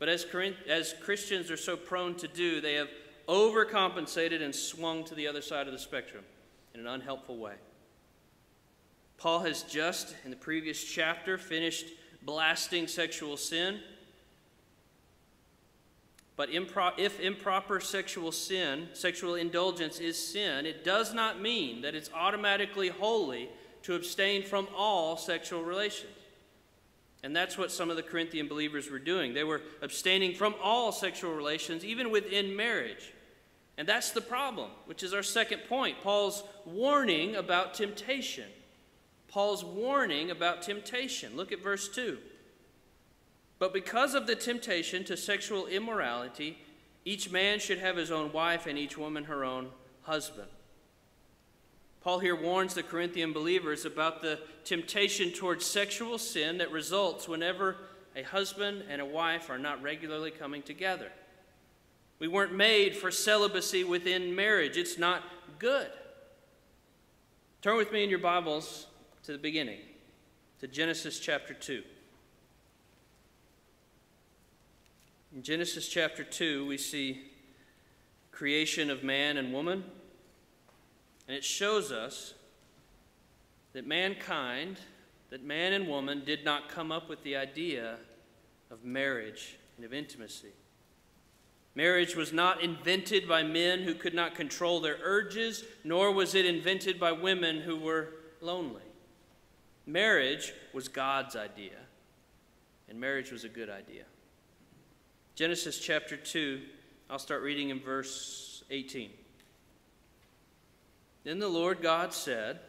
But 0.00 0.08
as, 0.08 0.26
as 0.68 0.92
Christians 1.04 1.52
are 1.52 1.56
so 1.56 1.76
prone 1.76 2.16
to 2.16 2.26
do, 2.26 2.60
they 2.60 2.74
have 2.74 2.88
overcompensated 3.28 4.42
and 4.42 4.52
swung 4.52 5.04
to 5.04 5.14
the 5.14 5.28
other 5.28 5.40
side 5.40 5.68
of 5.68 5.72
the 5.72 5.78
spectrum 5.78 6.24
in 6.74 6.80
an 6.80 6.88
unhelpful 6.88 7.36
way. 7.38 7.54
Paul 9.22 9.38
has 9.44 9.62
just, 9.62 10.16
in 10.24 10.30
the 10.30 10.36
previous 10.36 10.82
chapter, 10.82 11.38
finished 11.38 11.86
blasting 12.22 12.88
sexual 12.88 13.36
sin. 13.36 13.78
But 16.34 16.50
impro- 16.50 16.98
if 16.98 17.20
improper 17.20 17.78
sexual 17.78 18.32
sin, 18.32 18.88
sexual 18.94 19.36
indulgence 19.36 20.00
is 20.00 20.18
sin, 20.18 20.66
it 20.66 20.82
does 20.82 21.14
not 21.14 21.40
mean 21.40 21.82
that 21.82 21.94
it's 21.94 22.10
automatically 22.12 22.88
holy 22.88 23.48
to 23.84 23.94
abstain 23.94 24.42
from 24.42 24.66
all 24.76 25.16
sexual 25.16 25.62
relations. 25.62 26.10
And 27.22 27.36
that's 27.36 27.56
what 27.56 27.70
some 27.70 27.90
of 27.90 27.96
the 27.96 28.02
Corinthian 28.02 28.48
believers 28.48 28.90
were 28.90 28.98
doing. 28.98 29.34
They 29.34 29.44
were 29.44 29.62
abstaining 29.82 30.34
from 30.34 30.56
all 30.60 30.90
sexual 30.90 31.32
relations, 31.32 31.84
even 31.84 32.10
within 32.10 32.56
marriage. 32.56 33.12
And 33.78 33.88
that's 33.88 34.10
the 34.10 34.20
problem, 34.20 34.70
which 34.86 35.04
is 35.04 35.14
our 35.14 35.22
second 35.22 35.60
point 35.68 36.02
Paul's 36.02 36.42
warning 36.66 37.36
about 37.36 37.74
temptation. 37.74 38.48
Paul's 39.32 39.64
warning 39.64 40.30
about 40.30 40.60
temptation. 40.60 41.36
Look 41.36 41.52
at 41.52 41.62
verse 41.62 41.88
2. 41.88 42.18
But 43.58 43.72
because 43.72 44.14
of 44.14 44.26
the 44.26 44.34
temptation 44.34 45.04
to 45.04 45.16
sexual 45.16 45.66
immorality, 45.66 46.58
each 47.06 47.32
man 47.32 47.58
should 47.58 47.78
have 47.78 47.96
his 47.96 48.10
own 48.10 48.30
wife 48.32 48.66
and 48.66 48.76
each 48.78 48.98
woman 48.98 49.24
her 49.24 49.42
own 49.42 49.70
husband. 50.02 50.48
Paul 52.02 52.18
here 52.18 52.36
warns 52.36 52.74
the 52.74 52.82
Corinthian 52.82 53.32
believers 53.32 53.86
about 53.86 54.20
the 54.20 54.38
temptation 54.64 55.30
towards 55.30 55.64
sexual 55.64 56.18
sin 56.18 56.58
that 56.58 56.70
results 56.70 57.26
whenever 57.26 57.76
a 58.14 58.22
husband 58.22 58.84
and 58.90 59.00
a 59.00 59.06
wife 59.06 59.48
are 59.48 59.58
not 59.58 59.82
regularly 59.82 60.30
coming 60.30 60.60
together. 60.60 61.10
We 62.18 62.28
weren't 62.28 62.54
made 62.54 62.96
for 62.96 63.10
celibacy 63.10 63.82
within 63.84 64.34
marriage, 64.34 64.76
it's 64.76 64.98
not 64.98 65.22
good. 65.58 65.88
Turn 67.62 67.76
with 67.76 67.92
me 67.92 68.04
in 68.04 68.10
your 68.10 68.18
Bibles 68.18 68.88
to 69.24 69.32
the 69.32 69.38
beginning, 69.38 69.78
to 70.60 70.66
Genesis 70.66 71.20
chapter 71.20 71.54
2. 71.54 71.82
In 75.34 75.42
Genesis 75.42 75.88
chapter 75.88 76.24
2, 76.24 76.66
we 76.66 76.76
see 76.76 77.30
creation 78.32 78.90
of 78.90 79.04
man 79.04 79.36
and 79.36 79.52
woman. 79.52 79.84
And 81.28 81.36
it 81.36 81.44
shows 81.44 81.92
us 81.92 82.34
that 83.72 83.86
mankind, 83.86 84.78
that 85.30 85.44
man 85.44 85.72
and 85.72 85.86
woman 85.86 86.22
did 86.26 86.44
not 86.44 86.68
come 86.68 86.90
up 86.90 87.08
with 87.08 87.22
the 87.22 87.36
idea 87.36 87.98
of 88.70 88.84
marriage 88.84 89.56
and 89.76 89.86
of 89.86 89.94
intimacy. 89.94 90.52
Marriage 91.76 92.16
was 92.16 92.32
not 92.32 92.60
invented 92.60 93.28
by 93.28 93.42
men 93.42 93.82
who 93.82 93.94
could 93.94 94.14
not 94.14 94.34
control 94.34 94.80
their 94.80 94.98
urges, 95.02 95.64
nor 95.84 96.12
was 96.12 96.34
it 96.34 96.44
invented 96.44 96.98
by 96.98 97.12
women 97.12 97.60
who 97.60 97.76
were 97.76 98.08
lonely. 98.40 98.82
Marriage 99.86 100.52
was 100.72 100.88
God's 100.88 101.34
idea, 101.34 101.78
and 102.88 103.00
marriage 103.00 103.32
was 103.32 103.44
a 103.44 103.48
good 103.48 103.68
idea. 103.68 104.04
Genesis 105.34 105.78
chapter 105.78 106.16
2, 106.16 106.60
I'll 107.10 107.18
start 107.18 107.42
reading 107.42 107.70
in 107.70 107.80
verse 107.80 108.62
18. 108.70 109.10
Then 111.24 111.38
the 111.38 111.48
Lord 111.48 111.82
God 111.82 112.12
said, 112.12 112.60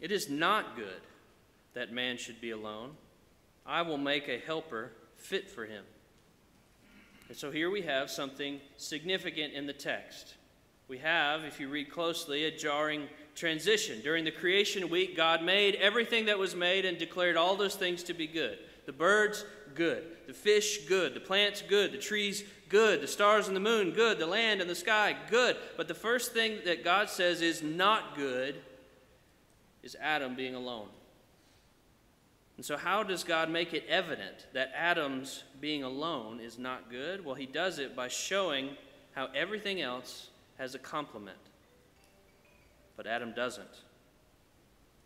It 0.00 0.12
is 0.12 0.30
not 0.30 0.76
good 0.76 1.00
that 1.74 1.92
man 1.92 2.16
should 2.16 2.40
be 2.40 2.50
alone. 2.50 2.92
I 3.66 3.82
will 3.82 3.98
make 3.98 4.28
a 4.28 4.38
helper 4.38 4.92
fit 5.16 5.48
for 5.48 5.64
him. 5.64 5.84
And 7.28 7.36
so 7.36 7.50
here 7.50 7.70
we 7.70 7.82
have 7.82 8.10
something 8.10 8.60
significant 8.76 9.54
in 9.54 9.66
the 9.66 9.72
text. 9.72 10.34
We 10.88 10.98
have, 10.98 11.44
if 11.44 11.60
you 11.60 11.68
read 11.68 11.90
closely, 11.90 12.44
a 12.44 12.56
jarring 12.56 13.08
transition. 13.34 14.00
During 14.02 14.24
the 14.24 14.30
creation 14.30 14.90
week, 14.90 15.16
God 15.16 15.42
made 15.42 15.76
everything 15.76 16.26
that 16.26 16.38
was 16.38 16.54
made 16.54 16.84
and 16.84 16.98
declared 16.98 17.36
all 17.36 17.56
those 17.56 17.74
things 17.74 18.02
to 18.04 18.14
be 18.14 18.26
good. 18.26 18.58
The 18.86 18.92
birds, 18.92 19.44
good. 19.74 20.04
The 20.26 20.34
fish, 20.34 20.86
good. 20.86 21.14
The 21.14 21.20
plants, 21.20 21.62
good. 21.62 21.92
The 21.92 21.98
trees, 21.98 22.44
good. 22.68 23.00
The 23.00 23.06
stars 23.06 23.46
and 23.46 23.56
the 23.56 23.60
moon, 23.60 23.92
good. 23.92 24.18
The 24.18 24.26
land 24.26 24.60
and 24.60 24.68
the 24.68 24.74
sky, 24.74 25.16
good. 25.30 25.56
But 25.76 25.88
the 25.88 25.94
first 25.94 26.32
thing 26.32 26.58
that 26.64 26.84
God 26.84 27.08
says 27.08 27.40
is 27.40 27.62
not 27.62 28.16
good 28.16 28.56
is 29.82 29.96
Adam 30.00 30.34
being 30.34 30.54
alone. 30.54 30.88
And 32.56 32.66
so, 32.66 32.76
how 32.76 33.02
does 33.02 33.24
God 33.24 33.50
make 33.50 33.72
it 33.72 33.84
evident 33.88 34.46
that 34.52 34.72
Adam's 34.76 35.44
being 35.60 35.82
alone 35.82 36.38
is 36.38 36.58
not 36.58 36.90
good? 36.90 37.24
Well, 37.24 37.34
he 37.34 37.46
does 37.46 37.78
it 37.78 37.96
by 37.96 38.08
showing 38.08 38.70
how 39.12 39.28
everything 39.34 39.80
else 39.80 40.28
has 40.58 40.74
a 40.74 40.78
complement, 40.78 41.38
but 42.96 43.06
Adam 43.06 43.32
doesn't. 43.32 43.82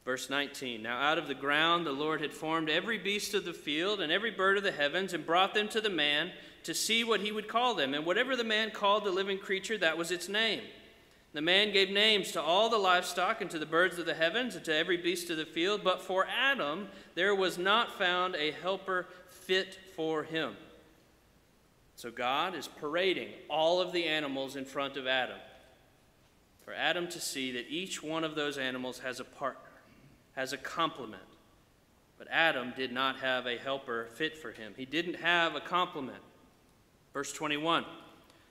Verse 0.06 0.30
19 0.30 0.82
Now 0.82 0.98
out 0.98 1.18
of 1.18 1.26
the 1.26 1.34
ground 1.34 1.84
the 1.84 1.92
Lord 1.92 2.20
had 2.20 2.32
formed 2.32 2.70
every 2.70 2.96
beast 2.96 3.34
of 3.34 3.44
the 3.44 3.52
field 3.52 4.00
and 4.00 4.12
every 4.12 4.30
bird 4.30 4.56
of 4.56 4.62
the 4.62 4.72
heavens 4.72 5.12
and 5.12 5.26
brought 5.26 5.52
them 5.52 5.68
to 5.68 5.80
the 5.80 5.90
man 5.90 6.30
to 6.62 6.74
see 6.74 7.04
what 7.04 7.20
he 7.20 7.32
would 7.32 7.48
call 7.48 7.74
them. 7.74 7.92
And 7.92 8.06
whatever 8.06 8.36
the 8.36 8.44
man 8.44 8.70
called 8.70 9.04
the 9.04 9.10
living 9.10 9.38
creature, 9.38 9.76
that 9.78 9.98
was 9.98 10.10
its 10.10 10.28
name. 10.28 10.62
The 11.32 11.42
man 11.42 11.72
gave 11.72 11.90
names 11.90 12.32
to 12.32 12.40
all 12.40 12.70
the 12.70 12.78
livestock 12.78 13.40
and 13.40 13.50
to 13.50 13.58
the 13.58 13.66
birds 13.66 13.98
of 13.98 14.06
the 14.06 14.14
heavens 14.14 14.54
and 14.54 14.64
to 14.64 14.74
every 14.74 14.96
beast 14.96 15.28
of 15.28 15.36
the 15.36 15.44
field. 15.44 15.82
But 15.84 16.00
for 16.00 16.26
Adam 16.26 16.88
there 17.14 17.34
was 17.34 17.58
not 17.58 17.98
found 17.98 18.36
a 18.36 18.52
helper 18.52 19.06
fit 19.28 19.78
for 19.96 20.22
him. 20.22 20.56
So 21.96 22.10
God 22.10 22.54
is 22.54 22.68
parading 22.68 23.30
all 23.48 23.80
of 23.80 23.92
the 23.92 24.04
animals 24.04 24.54
in 24.54 24.64
front 24.64 24.96
of 24.96 25.06
Adam 25.06 25.38
for 26.64 26.74
Adam 26.74 27.08
to 27.08 27.20
see 27.20 27.52
that 27.52 27.66
each 27.68 28.02
one 28.02 28.24
of 28.24 28.34
those 28.34 28.58
animals 28.58 29.00
has 29.00 29.20
a 29.20 29.24
partner 29.24 29.66
has 30.36 30.52
a 30.52 30.58
complement. 30.58 31.22
But 32.18 32.28
Adam 32.30 32.72
did 32.76 32.92
not 32.92 33.16
have 33.16 33.46
a 33.46 33.58
helper 33.58 34.08
fit 34.14 34.36
for 34.36 34.52
him. 34.52 34.74
He 34.76 34.84
didn't 34.84 35.14
have 35.14 35.54
a 35.54 35.60
complement. 35.60 36.22
Verse 37.12 37.32
21 37.32 37.84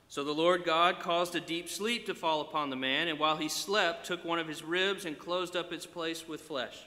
So 0.07 0.23
the 0.23 0.33
Lord 0.33 0.65
God 0.65 0.99
caused 0.99 1.35
a 1.35 1.39
deep 1.39 1.69
sleep 1.69 2.05
to 2.07 2.15
fall 2.15 2.41
upon 2.41 2.69
the 2.69 2.75
man, 2.75 3.07
and 3.07 3.17
while 3.17 3.37
he 3.37 3.47
slept, 3.47 4.05
took 4.05 4.25
one 4.25 4.39
of 4.39 4.47
his 4.47 4.63
ribs 4.63 5.05
and 5.05 5.17
closed 5.17 5.55
up 5.55 5.71
its 5.71 5.85
place 5.85 6.27
with 6.27 6.41
flesh. 6.41 6.77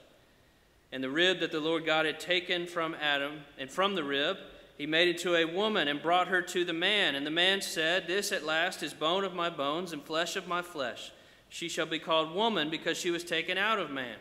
And 0.93 1.03
the 1.03 1.11
rib 1.11 1.41
that 1.41 1.53
the 1.53 1.61
Lord 1.61 1.85
God 1.85 2.07
had 2.07 2.21
taken 2.21 2.67
from 2.67 2.95
Adam, 3.01 3.41
and 3.59 3.71
from 3.71 3.95
the 3.95 4.05
rib, 4.05 4.37
he 4.79 4.87
made 4.87 5.09
into 5.09 5.35
a 5.35 5.45
woman 5.45 5.89
and 5.89 6.01
brought 6.01 6.29
her 6.29 6.41
to 6.41 6.65
the 6.65 6.73
man. 6.73 7.17
And 7.17 7.27
the 7.27 7.33
man 7.33 7.61
said, 7.61 8.07
This 8.07 8.31
at 8.31 8.45
last 8.45 8.85
is 8.85 8.95
bone 8.95 9.25
of 9.25 9.35
my 9.35 9.51
bones 9.51 9.93
and 9.93 10.03
flesh 10.03 10.37
of 10.37 10.47
my 10.47 10.63
flesh. 10.63 11.11
She 11.49 11.69
shall 11.69 11.87
be 11.87 11.99
called 11.99 12.33
woman 12.33 12.71
because 12.71 12.97
she 12.97 13.11
was 13.11 13.25
taken 13.25 13.59
out 13.59 13.81
of 13.81 13.91
man. 13.91 14.17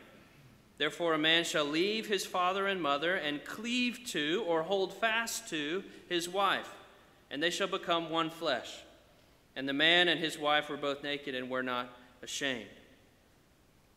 Therefore, 0.80 1.14
a 1.14 1.20
man 1.20 1.44
shall 1.44 1.66
leave 1.66 2.08
his 2.08 2.26
father 2.26 2.66
and 2.66 2.82
mother 2.82 3.16
and 3.16 3.46
cleave 3.46 4.00
to 4.08 4.44
or 4.48 4.64
hold 4.64 4.94
fast 4.94 5.48
to 5.50 5.84
his 6.10 6.28
wife, 6.28 6.70
and 7.30 7.42
they 7.42 7.50
shall 7.50 7.68
become 7.68 8.10
one 8.10 8.30
flesh. 8.30 8.80
And 9.56 9.70
the 9.70 9.74
man 9.74 10.08
and 10.08 10.20
his 10.20 10.38
wife 10.38 10.70
were 10.70 10.78
both 10.78 11.04
naked 11.04 11.36
and 11.36 11.50
were 11.50 11.64
not 11.64 11.96
ashamed. 12.24 12.70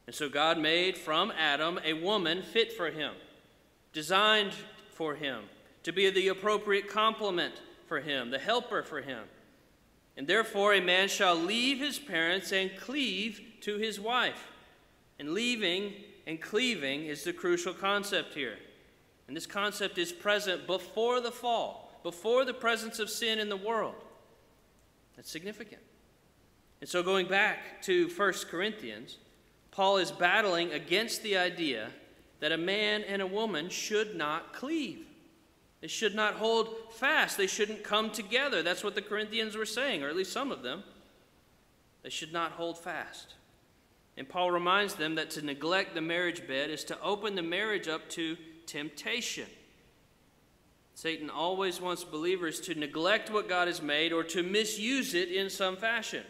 And 0.07 0.15
so 0.15 0.29
God 0.29 0.59
made 0.59 0.97
from 0.99 1.33
Adam 1.39 1.79
a 1.85 1.93
woman 1.95 2.43
fit 2.43 2.73
for 2.73 2.91
him, 2.91 3.13
designed 3.93 4.53
for 4.93 5.15
him, 5.15 5.45
to 5.83 5.93
be 5.93 6.09
the 6.11 6.29
appropriate 6.29 6.89
complement 6.89 7.55
for 7.87 8.01
him, 8.01 8.31
the 8.31 8.39
helper 8.39 8.83
for 8.83 9.01
him. 9.01 9.25
And 10.17 10.27
therefore, 10.27 10.75
a 10.75 10.81
man 10.81 11.09
shall 11.09 11.35
leave 11.35 11.79
his 11.79 11.99
parents 11.99 12.53
and 12.53 12.71
cleave 12.77 13.41
to 13.63 13.79
his 13.79 13.99
wife, 13.99 14.51
and 15.19 15.33
leaving 15.33 15.95
and 16.27 16.41
cleaving 16.41 17.07
is 17.07 17.25
the 17.25 17.33
crucial 17.33 17.73
concept 17.73 18.35
here. 18.35 18.59
And 19.27 19.37
this 19.37 19.47
concept 19.47 19.99
is 19.99 20.13
present 20.13 20.67
before 20.67 21.21
the 21.21 21.31
fall, 21.31 22.01
before 22.03 22.45
the 22.45 22.55
presence 22.55 22.99
of 22.99 23.11
sin 23.11 23.39
in 23.39 23.49
the 23.49 23.57
world. 23.57 23.95
That's 25.17 25.31
significant. 25.31 25.83
And 26.81 26.89
so, 26.89 27.03
going 27.03 27.27
back 27.27 27.83
to 27.83 28.09
1 28.09 28.33
Corinthians, 28.51 29.19
Paul 29.71 29.99
is 29.99 30.11
battling 30.11 30.73
against 30.73 31.23
the 31.23 31.37
idea 31.37 31.91
that 32.41 32.53
a 32.53 32.59
man 32.59 33.03
and 33.03 33.21
a 33.21 33.27
woman 33.27 33.69
should 33.69 34.17
not 34.17 34.53
cleave. 34.53 35.07
They 35.81 35.89
should 35.89 36.15
not 36.15 36.35
hold 36.35 36.93
fast. 36.93 37.37
They 37.37 37.47
shouldn't 37.47 37.83
come 37.83 38.11
together. 38.11 38.63
That's 38.63 38.85
what 38.85 38.95
the 38.95 39.03
Corinthians 39.03 39.57
were 39.57 39.67
saying, 39.67 40.03
or 40.03 40.09
at 40.09 40.17
least 40.17 40.33
some 40.33 40.53
of 40.53 40.63
them. 40.63 40.83
They 42.03 42.11
should 42.11 42.33
not 42.33 42.53
hold 42.53 42.79
fast. 42.79 43.35
And 44.17 44.29
Paul 44.29 44.51
reminds 44.51 44.95
them 44.95 45.15
that 45.15 45.31
to 45.31 45.43
neglect 45.43 45.95
the 45.95 46.01
marriage 46.01 46.47
bed 46.47 46.71
is 46.71 46.85
to 46.85 47.01
open 47.01 47.35
the 47.35 47.43
marriage 47.43 47.89
up 47.89 48.09
to 48.11 48.37
temptation. 48.67 49.47
Satan 50.95 51.31
always 51.31 51.81
wants 51.81 52.05
believers 52.05 52.61
to 52.61 52.75
neglect 52.75 53.31
what 53.31 53.49
God 53.49 53.69
has 53.69 53.81
made 53.81 54.13
or 54.13 54.23
to 54.25 54.43
misuse 54.43 55.15
it 55.15 55.31
in 55.31 55.49
some 55.49 55.77
fashion. 55.77 56.25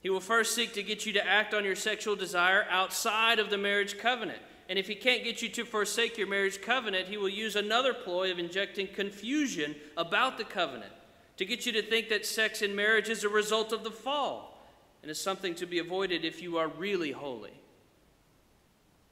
He 0.00 0.10
will 0.10 0.20
first 0.20 0.54
seek 0.54 0.74
to 0.74 0.82
get 0.82 1.06
you 1.06 1.14
to 1.14 1.26
act 1.26 1.54
on 1.54 1.64
your 1.64 1.76
sexual 1.76 2.16
desire 2.16 2.66
outside 2.70 3.38
of 3.38 3.48
the 3.48 3.58
marriage 3.58 3.98
covenant. 3.98 4.42
And 4.70 4.78
if 4.78 4.86
he 4.86 4.94
can't 4.94 5.24
get 5.24 5.42
you 5.42 5.48
to 5.48 5.64
forsake 5.64 6.16
your 6.16 6.28
marriage 6.28 6.62
covenant, 6.62 7.08
he 7.08 7.16
will 7.16 7.28
use 7.28 7.56
another 7.56 7.92
ploy 7.92 8.30
of 8.30 8.38
injecting 8.38 8.86
confusion 8.86 9.74
about 9.96 10.38
the 10.38 10.44
covenant 10.44 10.92
to 11.38 11.44
get 11.44 11.66
you 11.66 11.72
to 11.72 11.82
think 11.82 12.08
that 12.08 12.24
sex 12.24 12.62
in 12.62 12.76
marriage 12.76 13.08
is 13.08 13.24
a 13.24 13.28
result 13.28 13.72
of 13.72 13.82
the 13.82 13.90
fall 13.90 14.64
and 15.02 15.10
is 15.10 15.20
something 15.20 15.56
to 15.56 15.66
be 15.66 15.80
avoided 15.80 16.24
if 16.24 16.40
you 16.40 16.56
are 16.56 16.68
really 16.68 17.10
holy. 17.10 17.50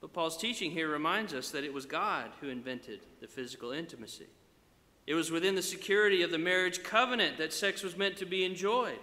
But 0.00 0.12
Paul's 0.12 0.36
teaching 0.36 0.70
here 0.70 0.88
reminds 0.88 1.34
us 1.34 1.50
that 1.50 1.64
it 1.64 1.74
was 1.74 1.86
God 1.86 2.30
who 2.40 2.50
invented 2.50 3.00
the 3.20 3.26
physical 3.26 3.72
intimacy. 3.72 4.28
It 5.08 5.14
was 5.14 5.32
within 5.32 5.56
the 5.56 5.62
security 5.62 6.22
of 6.22 6.30
the 6.30 6.38
marriage 6.38 6.84
covenant 6.84 7.36
that 7.38 7.52
sex 7.52 7.82
was 7.82 7.96
meant 7.96 8.16
to 8.18 8.26
be 8.26 8.44
enjoyed. 8.44 9.00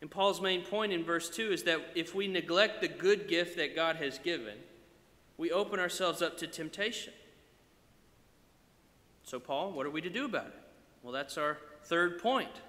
And 0.00 0.10
Paul's 0.10 0.40
main 0.40 0.62
point 0.62 0.90
in 0.90 1.04
verse 1.04 1.28
2 1.28 1.52
is 1.52 1.64
that 1.64 1.80
if 1.94 2.14
we 2.14 2.28
neglect 2.28 2.80
the 2.80 2.88
good 2.88 3.28
gift 3.28 3.58
that 3.58 3.76
God 3.76 3.96
has 3.96 4.18
given, 4.18 4.56
we 5.36 5.50
open 5.50 5.80
ourselves 5.80 6.22
up 6.22 6.38
to 6.38 6.46
temptation. 6.46 7.12
So, 9.24 9.40
Paul, 9.40 9.72
what 9.72 9.86
are 9.86 9.90
we 9.90 10.00
to 10.00 10.10
do 10.10 10.24
about 10.24 10.46
it? 10.46 10.60
Well, 11.02 11.12
that's 11.12 11.38
our 11.38 11.58
third 11.84 12.20
point 12.20 12.60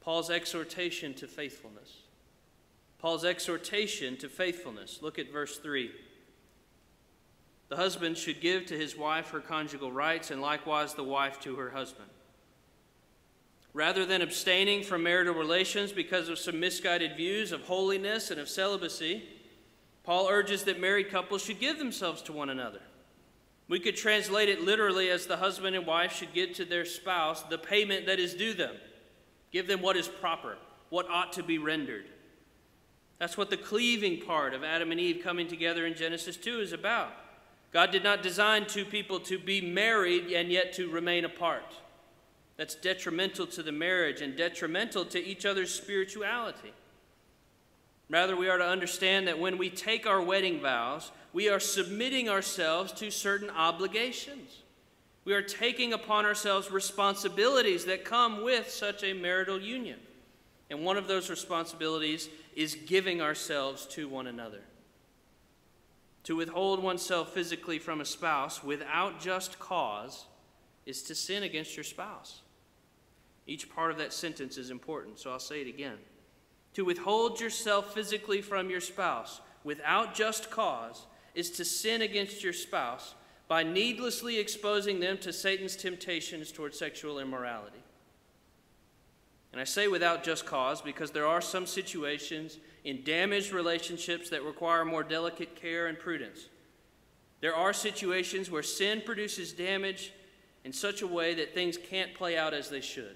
Paul's 0.00 0.30
exhortation 0.30 1.14
to 1.14 1.26
faithfulness. 1.26 2.02
Paul's 2.98 3.24
exhortation 3.24 4.16
to 4.18 4.28
faithfulness. 4.28 4.98
Look 5.00 5.18
at 5.18 5.32
verse 5.32 5.58
3. 5.58 5.90
The 7.68 7.76
husband 7.76 8.18
should 8.18 8.40
give 8.40 8.66
to 8.66 8.78
his 8.78 8.96
wife 8.96 9.30
her 9.30 9.40
conjugal 9.40 9.90
rights, 9.90 10.30
and 10.30 10.40
likewise 10.40 10.94
the 10.94 11.04
wife 11.04 11.40
to 11.40 11.56
her 11.56 11.70
husband. 11.70 12.08
Rather 13.72 14.06
than 14.06 14.22
abstaining 14.22 14.82
from 14.82 15.02
marital 15.02 15.34
relations 15.34 15.92
because 15.92 16.28
of 16.28 16.38
some 16.38 16.60
misguided 16.60 17.16
views 17.16 17.50
of 17.50 17.62
holiness 17.62 18.30
and 18.30 18.38
of 18.38 18.48
celibacy, 18.48 19.24
Paul 20.04 20.28
urges 20.28 20.64
that 20.64 20.80
married 20.80 21.10
couples 21.10 21.42
should 21.42 21.60
give 21.60 21.78
themselves 21.78 22.22
to 22.22 22.32
one 22.32 22.50
another. 22.50 22.80
We 23.68 23.80
could 23.80 23.96
translate 23.96 24.50
it 24.50 24.60
literally 24.60 25.08
as 25.08 25.26
the 25.26 25.38
husband 25.38 25.74
and 25.74 25.86
wife 25.86 26.14
should 26.14 26.34
give 26.34 26.52
to 26.54 26.66
their 26.66 26.84
spouse 26.84 27.42
the 27.42 27.56
payment 27.56 28.06
that 28.06 28.20
is 28.20 28.34
due 28.34 28.52
them. 28.52 28.76
Give 29.50 29.66
them 29.66 29.80
what 29.80 29.96
is 29.96 30.06
proper, 30.06 30.58
what 30.90 31.08
ought 31.08 31.32
to 31.34 31.42
be 31.42 31.58
rendered. 31.58 32.04
That's 33.18 33.38
what 33.38 33.48
the 33.48 33.56
cleaving 33.56 34.20
part 34.20 34.52
of 34.52 34.62
Adam 34.62 34.90
and 34.90 35.00
Eve 35.00 35.22
coming 35.24 35.48
together 35.48 35.86
in 35.86 35.94
Genesis 35.94 36.36
2 36.36 36.60
is 36.60 36.72
about. 36.72 37.12
God 37.72 37.90
did 37.90 38.04
not 38.04 38.22
design 38.22 38.66
two 38.66 38.84
people 38.84 39.18
to 39.20 39.38
be 39.38 39.60
married 39.60 40.30
and 40.30 40.50
yet 40.50 40.74
to 40.74 40.90
remain 40.90 41.24
apart. 41.24 41.74
That's 42.56 42.74
detrimental 42.74 43.46
to 43.48 43.62
the 43.62 43.72
marriage 43.72 44.20
and 44.20 44.36
detrimental 44.36 45.04
to 45.06 45.24
each 45.24 45.46
other's 45.46 45.74
spirituality. 45.74 46.72
Rather, 48.14 48.36
we 48.36 48.48
are 48.48 48.58
to 48.58 48.64
understand 48.64 49.26
that 49.26 49.40
when 49.40 49.58
we 49.58 49.68
take 49.68 50.06
our 50.06 50.22
wedding 50.22 50.60
vows, 50.60 51.10
we 51.32 51.48
are 51.48 51.58
submitting 51.58 52.28
ourselves 52.28 52.92
to 52.92 53.10
certain 53.10 53.50
obligations. 53.50 54.62
We 55.24 55.34
are 55.34 55.42
taking 55.42 55.92
upon 55.92 56.24
ourselves 56.24 56.70
responsibilities 56.70 57.86
that 57.86 58.04
come 58.04 58.44
with 58.44 58.70
such 58.70 59.02
a 59.02 59.14
marital 59.14 59.60
union. 59.60 59.98
And 60.70 60.84
one 60.84 60.96
of 60.96 61.08
those 61.08 61.28
responsibilities 61.28 62.28
is 62.54 62.76
giving 62.86 63.20
ourselves 63.20 63.84
to 63.86 64.06
one 64.06 64.28
another. 64.28 64.62
To 66.22 66.36
withhold 66.36 66.84
oneself 66.84 67.34
physically 67.34 67.80
from 67.80 68.00
a 68.00 68.04
spouse 68.04 68.62
without 68.62 69.20
just 69.20 69.58
cause 69.58 70.26
is 70.86 71.02
to 71.02 71.16
sin 71.16 71.42
against 71.42 71.76
your 71.76 71.82
spouse. 71.82 72.42
Each 73.48 73.68
part 73.68 73.90
of 73.90 73.98
that 73.98 74.12
sentence 74.12 74.56
is 74.56 74.70
important, 74.70 75.18
so 75.18 75.32
I'll 75.32 75.40
say 75.40 75.62
it 75.62 75.68
again. 75.68 75.98
To 76.74 76.84
withhold 76.84 77.40
yourself 77.40 77.94
physically 77.94 78.42
from 78.42 78.70
your 78.70 78.80
spouse 78.80 79.40
without 79.62 80.14
just 80.14 80.50
cause 80.50 81.06
is 81.34 81.50
to 81.52 81.64
sin 81.64 82.02
against 82.02 82.44
your 82.44 82.52
spouse 82.52 83.14
by 83.48 83.62
needlessly 83.62 84.38
exposing 84.38 85.00
them 85.00 85.18
to 85.18 85.32
Satan's 85.32 85.76
temptations 85.76 86.50
toward 86.50 86.74
sexual 86.74 87.18
immorality. 87.18 87.82
And 89.52 89.60
I 89.60 89.64
say 89.64 89.86
without 89.86 90.24
just 90.24 90.46
cause 90.46 90.80
because 90.80 91.12
there 91.12 91.26
are 91.26 91.40
some 91.40 91.66
situations 91.66 92.58
in 92.82 93.04
damaged 93.04 93.52
relationships 93.52 94.28
that 94.30 94.42
require 94.42 94.84
more 94.84 95.04
delicate 95.04 95.54
care 95.54 95.86
and 95.86 95.98
prudence. 95.98 96.48
There 97.40 97.54
are 97.54 97.72
situations 97.72 98.50
where 98.50 98.64
sin 98.64 99.02
produces 99.04 99.52
damage 99.52 100.12
in 100.64 100.72
such 100.72 101.02
a 101.02 101.06
way 101.06 101.34
that 101.34 101.54
things 101.54 101.78
can't 101.78 102.14
play 102.14 102.36
out 102.36 102.52
as 102.52 102.68
they 102.68 102.80
should. 102.80 103.14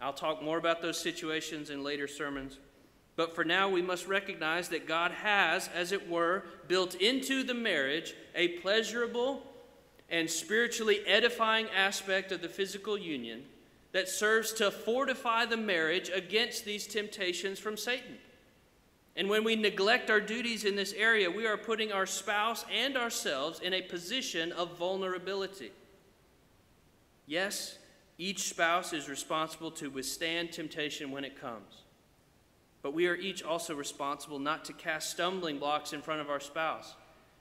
I'll 0.00 0.12
talk 0.12 0.42
more 0.42 0.58
about 0.58 0.80
those 0.80 1.00
situations 1.00 1.70
in 1.70 1.82
later 1.82 2.06
sermons. 2.06 2.58
But 3.16 3.34
for 3.34 3.44
now, 3.44 3.68
we 3.68 3.82
must 3.82 4.06
recognize 4.06 4.68
that 4.68 4.86
God 4.86 5.10
has, 5.10 5.68
as 5.74 5.90
it 5.90 6.08
were, 6.08 6.44
built 6.68 6.94
into 6.94 7.42
the 7.42 7.54
marriage 7.54 8.14
a 8.36 8.48
pleasurable 8.58 9.42
and 10.08 10.30
spiritually 10.30 11.00
edifying 11.04 11.66
aspect 11.76 12.30
of 12.30 12.40
the 12.40 12.48
physical 12.48 12.96
union 12.96 13.42
that 13.92 14.08
serves 14.08 14.52
to 14.52 14.70
fortify 14.70 15.44
the 15.44 15.56
marriage 15.56 16.10
against 16.14 16.64
these 16.64 16.86
temptations 16.86 17.58
from 17.58 17.76
Satan. 17.76 18.18
And 19.16 19.28
when 19.28 19.42
we 19.42 19.56
neglect 19.56 20.10
our 20.10 20.20
duties 20.20 20.64
in 20.64 20.76
this 20.76 20.92
area, 20.92 21.28
we 21.28 21.44
are 21.44 21.56
putting 21.56 21.90
our 21.90 22.06
spouse 22.06 22.64
and 22.72 22.96
ourselves 22.96 23.58
in 23.58 23.74
a 23.74 23.82
position 23.82 24.52
of 24.52 24.78
vulnerability. 24.78 25.72
Yes, 27.26 27.78
each 28.18 28.48
spouse 28.48 28.92
is 28.92 29.08
responsible 29.08 29.70
to 29.72 29.88
withstand 29.88 30.50
temptation 30.50 31.12
when 31.12 31.24
it 31.24 31.40
comes. 31.40 31.84
But 32.82 32.92
we 32.92 33.06
are 33.06 33.14
each 33.14 33.42
also 33.44 33.74
responsible 33.74 34.40
not 34.40 34.64
to 34.66 34.72
cast 34.72 35.10
stumbling 35.10 35.58
blocks 35.58 35.92
in 35.92 36.02
front 36.02 36.20
of 36.20 36.28
our 36.28 36.40
spouse. 36.40 36.96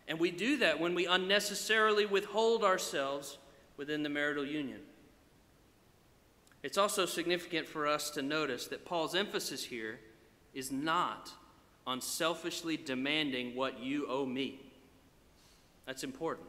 And 0.07 0.19
we 0.19 0.31
do 0.31 0.57
that 0.57 0.79
when 0.79 0.93
we 0.93 1.07
unnecessarily 1.07 2.05
withhold 2.05 2.63
ourselves 2.63 3.39
within 3.75 4.03
the 4.03 4.09
marital 4.09 4.45
union. 4.45 4.81
It's 6.63 6.77
also 6.77 7.05
significant 7.05 7.67
for 7.67 7.87
us 7.87 8.09
to 8.11 8.21
notice 8.21 8.67
that 8.67 8.85
Paul's 8.85 9.15
emphasis 9.15 9.63
here 9.63 9.99
is 10.53 10.71
not 10.71 11.31
on 11.85 12.01
selfishly 12.01 12.77
demanding 12.77 13.55
what 13.55 13.79
you 13.79 14.07
owe 14.07 14.25
me. 14.25 14.59
That's 15.85 16.03
important. 16.03 16.47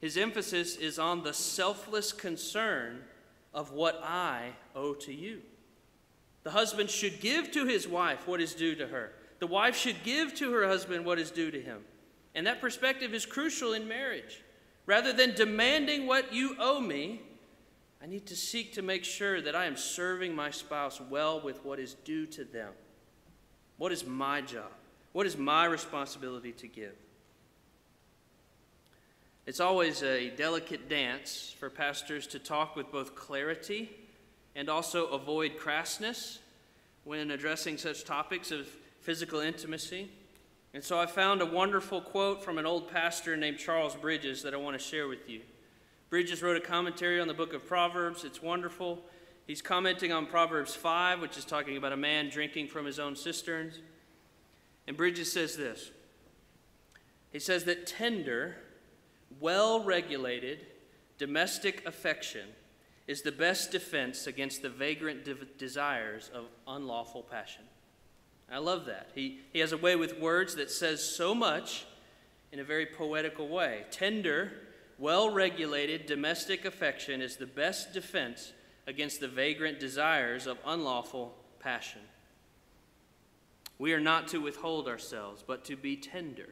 His 0.00 0.16
emphasis 0.16 0.76
is 0.76 0.98
on 0.98 1.22
the 1.22 1.32
selfless 1.32 2.12
concern 2.12 3.02
of 3.54 3.72
what 3.72 4.02
I 4.02 4.50
owe 4.74 4.94
to 4.94 5.12
you. 5.12 5.40
The 6.42 6.50
husband 6.50 6.90
should 6.90 7.20
give 7.20 7.52
to 7.52 7.64
his 7.64 7.88
wife 7.88 8.26
what 8.26 8.40
is 8.40 8.54
due 8.54 8.74
to 8.74 8.86
her. 8.88 9.12
The 9.38 9.46
wife 9.46 9.76
should 9.76 10.02
give 10.04 10.34
to 10.36 10.52
her 10.52 10.66
husband 10.66 11.04
what 11.04 11.18
is 11.18 11.30
due 11.30 11.50
to 11.50 11.60
him. 11.60 11.84
And 12.34 12.46
that 12.46 12.60
perspective 12.60 13.14
is 13.14 13.24
crucial 13.24 13.72
in 13.72 13.88
marriage. 13.88 14.42
Rather 14.86 15.12
than 15.12 15.34
demanding 15.34 16.06
what 16.06 16.32
you 16.32 16.56
owe 16.58 16.80
me, 16.80 17.22
I 18.02 18.06
need 18.06 18.26
to 18.26 18.36
seek 18.36 18.74
to 18.74 18.82
make 18.82 19.04
sure 19.04 19.40
that 19.40 19.56
I 19.56 19.64
am 19.64 19.76
serving 19.76 20.34
my 20.34 20.50
spouse 20.50 21.00
well 21.00 21.40
with 21.40 21.64
what 21.64 21.78
is 21.78 21.94
due 21.94 22.26
to 22.26 22.44
them. 22.44 22.72
What 23.78 23.92
is 23.92 24.04
my 24.04 24.42
job? 24.42 24.70
What 25.12 25.26
is 25.26 25.38
my 25.38 25.64
responsibility 25.64 26.52
to 26.52 26.68
give? 26.68 26.94
It's 29.46 29.60
always 29.60 30.02
a 30.02 30.30
delicate 30.30 30.88
dance 30.88 31.54
for 31.58 31.68
pastors 31.68 32.26
to 32.28 32.38
talk 32.38 32.76
with 32.76 32.90
both 32.90 33.14
clarity 33.14 33.90
and 34.56 34.70
also 34.70 35.08
avoid 35.08 35.58
crassness 35.58 36.38
when 37.04 37.30
addressing 37.30 37.76
such 37.76 38.04
topics 38.04 38.50
of 38.50 38.66
physical 39.00 39.40
intimacy. 39.40 40.10
And 40.72 40.82
so 40.82 40.98
I 40.98 41.04
found 41.04 41.42
a 41.42 41.46
wonderful 41.46 42.00
quote 42.00 42.42
from 42.42 42.56
an 42.56 42.64
old 42.64 42.90
pastor 42.90 43.36
named 43.36 43.58
Charles 43.58 43.94
Bridges 43.94 44.42
that 44.44 44.54
I 44.54 44.56
want 44.56 44.78
to 44.78 44.82
share 44.82 45.08
with 45.08 45.28
you. 45.28 45.42
Bridges 46.08 46.42
wrote 46.42 46.56
a 46.56 46.60
commentary 46.60 47.20
on 47.20 47.28
the 47.28 47.34
book 47.34 47.52
of 47.52 47.66
Proverbs. 47.66 48.24
It's 48.24 48.42
wonderful. 48.42 49.02
He's 49.46 49.60
commenting 49.60 50.10
on 50.10 50.24
Proverbs 50.24 50.74
5, 50.74 51.20
which 51.20 51.36
is 51.36 51.44
talking 51.44 51.76
about 51.76 51.92
a 51.92 51.98
man 51.98 52.30
drinking 52.30 52.68
from 52.68 52.86
his 52.86 52.98
own 52.98 53.14
cisterns. 53.14 53.80
And 54.86 54.96
Bridges 54.96 55.30
says 55.30 55.54
this 55.54 55.90
He 57.30 57.38
says 57.38 57.64
that 57.64 57.86
tender, 57.86 58.56
well 59.40 59.82
regulated 59.82 60.66
domestic 61.18 61.86
affection 61.86 62.48
is 63.06 63.22
the 63.22 63.32
best 63.32 63.70
defense 63.70 64.26
against 64.26 64.62
the 64.62 64.70
vagrant 64.70 65.24
de- 65.24 65.34
desires 65.58 66.30
of 66.34 66.46
unlawful 66.66 67.22
passion. 67.22 67.64
I 68.50 68.58
love 68.58 68.86
that. 68.86 69.10
He, 69.14 69.40
he 69.52 69.58
has 69.60 69.72
a 69.72 69.76
way 69.76 69.96
with 69.96 70.18
words 70.18 70.54
that 70.56 70.70
says 70.70 71.02
so 71.02 71.34
much 71.34 71.86
in 72.52 72.60
a 72.60 72.64
very 72.64 72.86
poetical 72.86 73.48
way. 73.48 73.84
Tender, 73.90 74.52
well 74.98 75.30
regulated 75.30 76.06
domestic 76.06 76.64
affection 76.64 77.20
is 77.20 77.36
the 77.36 77.46
best 77.46 77.92
defense 77.92 78.52
against 78.86 79.20
the 79.20 79.28
vagrant 79.28 79.80
desires 79.80 80.46
of 80.46 80.58
unlawful 80.64 81.34
passion. 81.58 82.02
We 83.78 83.92
are 83.92 84.00
not 84.00 84.28
to 84.28 84.38
withhold 84.38 84.86
ourselves, 84.86 85.42
but 85.46 85.64
to 85.64 85.76
be 85.76 85.96
tender, 85.96 86.50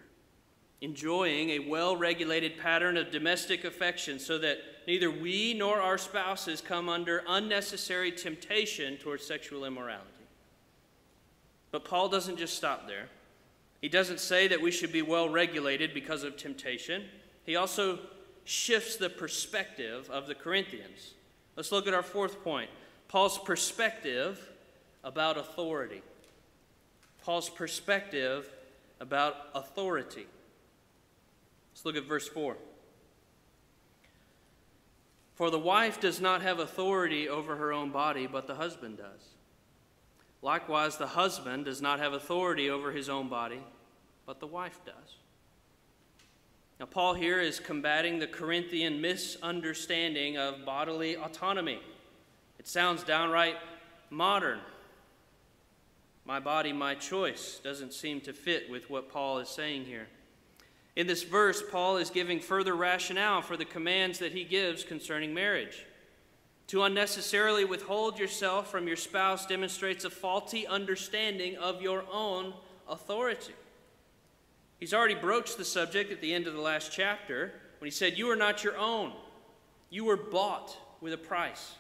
enjoying 0.83 1.51
a 1.51 1.61
well 1.61 1.97
regulated 1.97 2.59
pattern 2.59 2.97
of 2.97 3.11
domestic 3.11 3.64
affection 3.64 4.18
so 4.18 4.37
that 4.37 4.59
neither 4.87 5.11
we 5.11 5.55
nor 5.55 5.81
our 5.81 5.97
spouses 5.97 6.61
come 6.61 6.88
under 6.88 7.23
unnecessary 7.29 8.11
temptation 8.11 8.97
towards 8.97 9.25
sexual 9.25 9.64
immorality. 9.64 10.09
But 11.71 11.85
Paul 11.85 12.09
doesn't 12.09 12.37
just 12.37 12.57
stop 12.57 12.87
there. 12.87 13.09
He 13.81 13.88
doesn't 13.88 14.21
say 14.21 14.49
that 14.49 14.61
we 14.61 14.73
should 14.73 14.92
be 14.92 15.03
well 15.03 15.29
regulated 15.29 15.95
because 15.95 16.25
of 16.25 16.37
temptation. 16.37 17.05
He 17.47 17.57
also 17.57 18.01
shifts 18.45 18.97
the 18.97 19.09
perspective 19.09 20.11
of 20.11 20.27
the 20.27 20.35
Corinthians. 20.35 21.14
Let's 21.57 21.71
look 21.73 21.87
at 21.87 21.95
our 21.95 22.03
fourth 22.03 22.42
point 22.42 22.71
Paul's 23.07 23.38
perspective 23.38 24.51
about 25.05 25.38
authority. 25.38 26.03
Paul's 27.23 27.49
perspective 27.49 28.49
about 29.01 29.37
authority. 29.55 30.27
Let's 31.83 31.97
look 31.97 32.05
at 32.05 32.09
verse 32.09 32.29
4. 32.29 32.57
For 35.35 35.51
the 35.51 35.59
wife 35.59 35.99
does 35.99 36.21
not 36.21 36.40
have 36.40 36.61
authority 36.61 37.29
over 37.29 37.57
her 37.57 37.73
own 37.73 37.90
body, 37.90 38.29
but 38.29 38.47
the 38.47 38.55
husband 38.55 38.99
does. 38.99 39.31
Likewise, 40.42 40.97
the 40.97 41.09
husband 41.09 41.64
does 41.64 41.83
not 41.83 41.99
have 41.99 42.12
authority 42.12 42.71
over 42.71 42.92
his 42.92 43.09
own 43.09 43.29
body, 43.29 43.59
but 44.27 44.38
the 44.38 44.47
wife 44.47 44.79
does. 44.87 45.16
Now, 46.79 46.87
Paul 46.87 47.14
here 47.14 47.40
is 47.40 47.59
combating 47.59 48.21
the 48.21 48.29
Corinthian 48.29 49.01
misunderstanding 49.01 50.38
of 50.38 50.64
bodily 50.64 51.16
autonomy. 51.16 51.81
It 52.61 52.68
sounds 52.68 53.03
downright 53.03 53.57
modern. 54.09 54.61
My 56.25 56.38
body, 56.38 56.73
my 56.73 56.95
choice 56.95 57.61
doesn't 57.64 57.92
seem 57.92 58.21
to 58.21 58.33
fit 58.33 58.71
with 58.71 58.88
what 58.88 59.11
Paul 59.11 59.40
is 59.40 59.49
saying 59.49 59.87
here. 59.87 60.07
In 60.94 61.07
this 61.07 61.22
verse, 61.22 61.62
Paul 61.70 61.96
is 61.96 62.11
giving 62.11 62.40
further 62.40 62.74
rationale 62.74 63.40
for 63.40 63.57
the 63.57 63.64
commands 63.64 64.18
that 64.18 64.33
he 64.33 64.44
gives 64.44 64.85
concerning 64.85 65.33
marriage. 65.33 65.87
To 66.68 66.83
unnecessarily 66.83 67.64
withhold 67.64 68.18
yourself 68.18 68.70
from 68.70 68.87
your 68.87 68.96
spouse 68.96 69.46
demonstrates 69.46 70.05
a 70.05 70.11
faulty 70.11 70.66
understanding 70.66 71.57
of 71.57 71.83
your 71.83 72.05
own 72.11 72.55
authority. 72.88 73.55
He's 74.78 74.94
already 74.94 75.14
broached 75.14 75.59
the 75.59 75.64
subject 75.64 76.11
at 76.12 76.20
the 76.20 76.35
end 76.35 76.46
of 76.46 76.55
the 76.55 76.61
last 76.61 76.92
chapter 76.92 77.52
when 77.78 77.87
he 77.87 77.92
said, 77.92 78.18
You 78.18 78.31
are 78.31 78.37
not 78.37 78.64
your 78.64 78.76
own. 78.76 79.12
You 79.90 80.05
were 80.05 80.16
bought 80.16 80.76
with 81.00 81.12
a 81.12 81.18
price. 81.18 81.74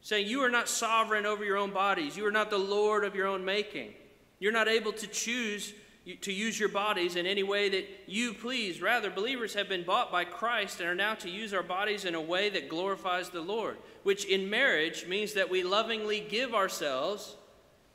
Saying, 0.00 0.26
You 0.26 0.40
are 0.40 0.50
not 0.50 0.68
sovereign 0.68 1.24
over 1.24 1.44
your 1.44 1.56
own 1.56 1.70
bodies. 1.70 2.16
You 2.16 2.26
are 2.26 2.32
not 2.32 2.50
the 2.50 2.58
Lord 2.58 3.04
of 3.04 3.14
your 3.14 3.26
own 3.26 3.44
making. 3.44 3.94
You're 4.38 4.52
not 4.52 4.68
able 4.68 4.92
to 4.92 5.06
choose 5.06 5.72
to 6.20 6.32
use 6.32 6.60
your 6.60 6.68
bodies 6.68 7.16
in 7.16 7.26
any 7.26 7.42
way 7.42 7.68
that 7.70 7.88
you 8.06 8.34
please. 8.34 8.82
Rather, 8.82 9.08
believers 9.08 9.54
have 9.54 9.68
been 9.68 9.84
bought 9.84 10.12
by 10.12 10.24
Christ 10.24 10.80
and 10.80 10.88
are 10.88 10.94
now 10.94 11.14
to 11.14 11.30
use 11.30 11.54
our 11.54 11.62
bodies 11.62 12.04
in 12.04 12.14
a 12.14 12.20
way 12.20 12.50
that 12.50 12.68
glorifies 12.68 13.30
the 13.30 13.40
Lord, 13.40 13.78
which 14.02 14.26
in 14.26 14.50
marriage 14.50 15.06
means 15.06 15.32
that 15.32 15.50
we 15.50 15.62
lovingly 15.62 16.20
give 16.20 16.54
ourselves 16.54 17.36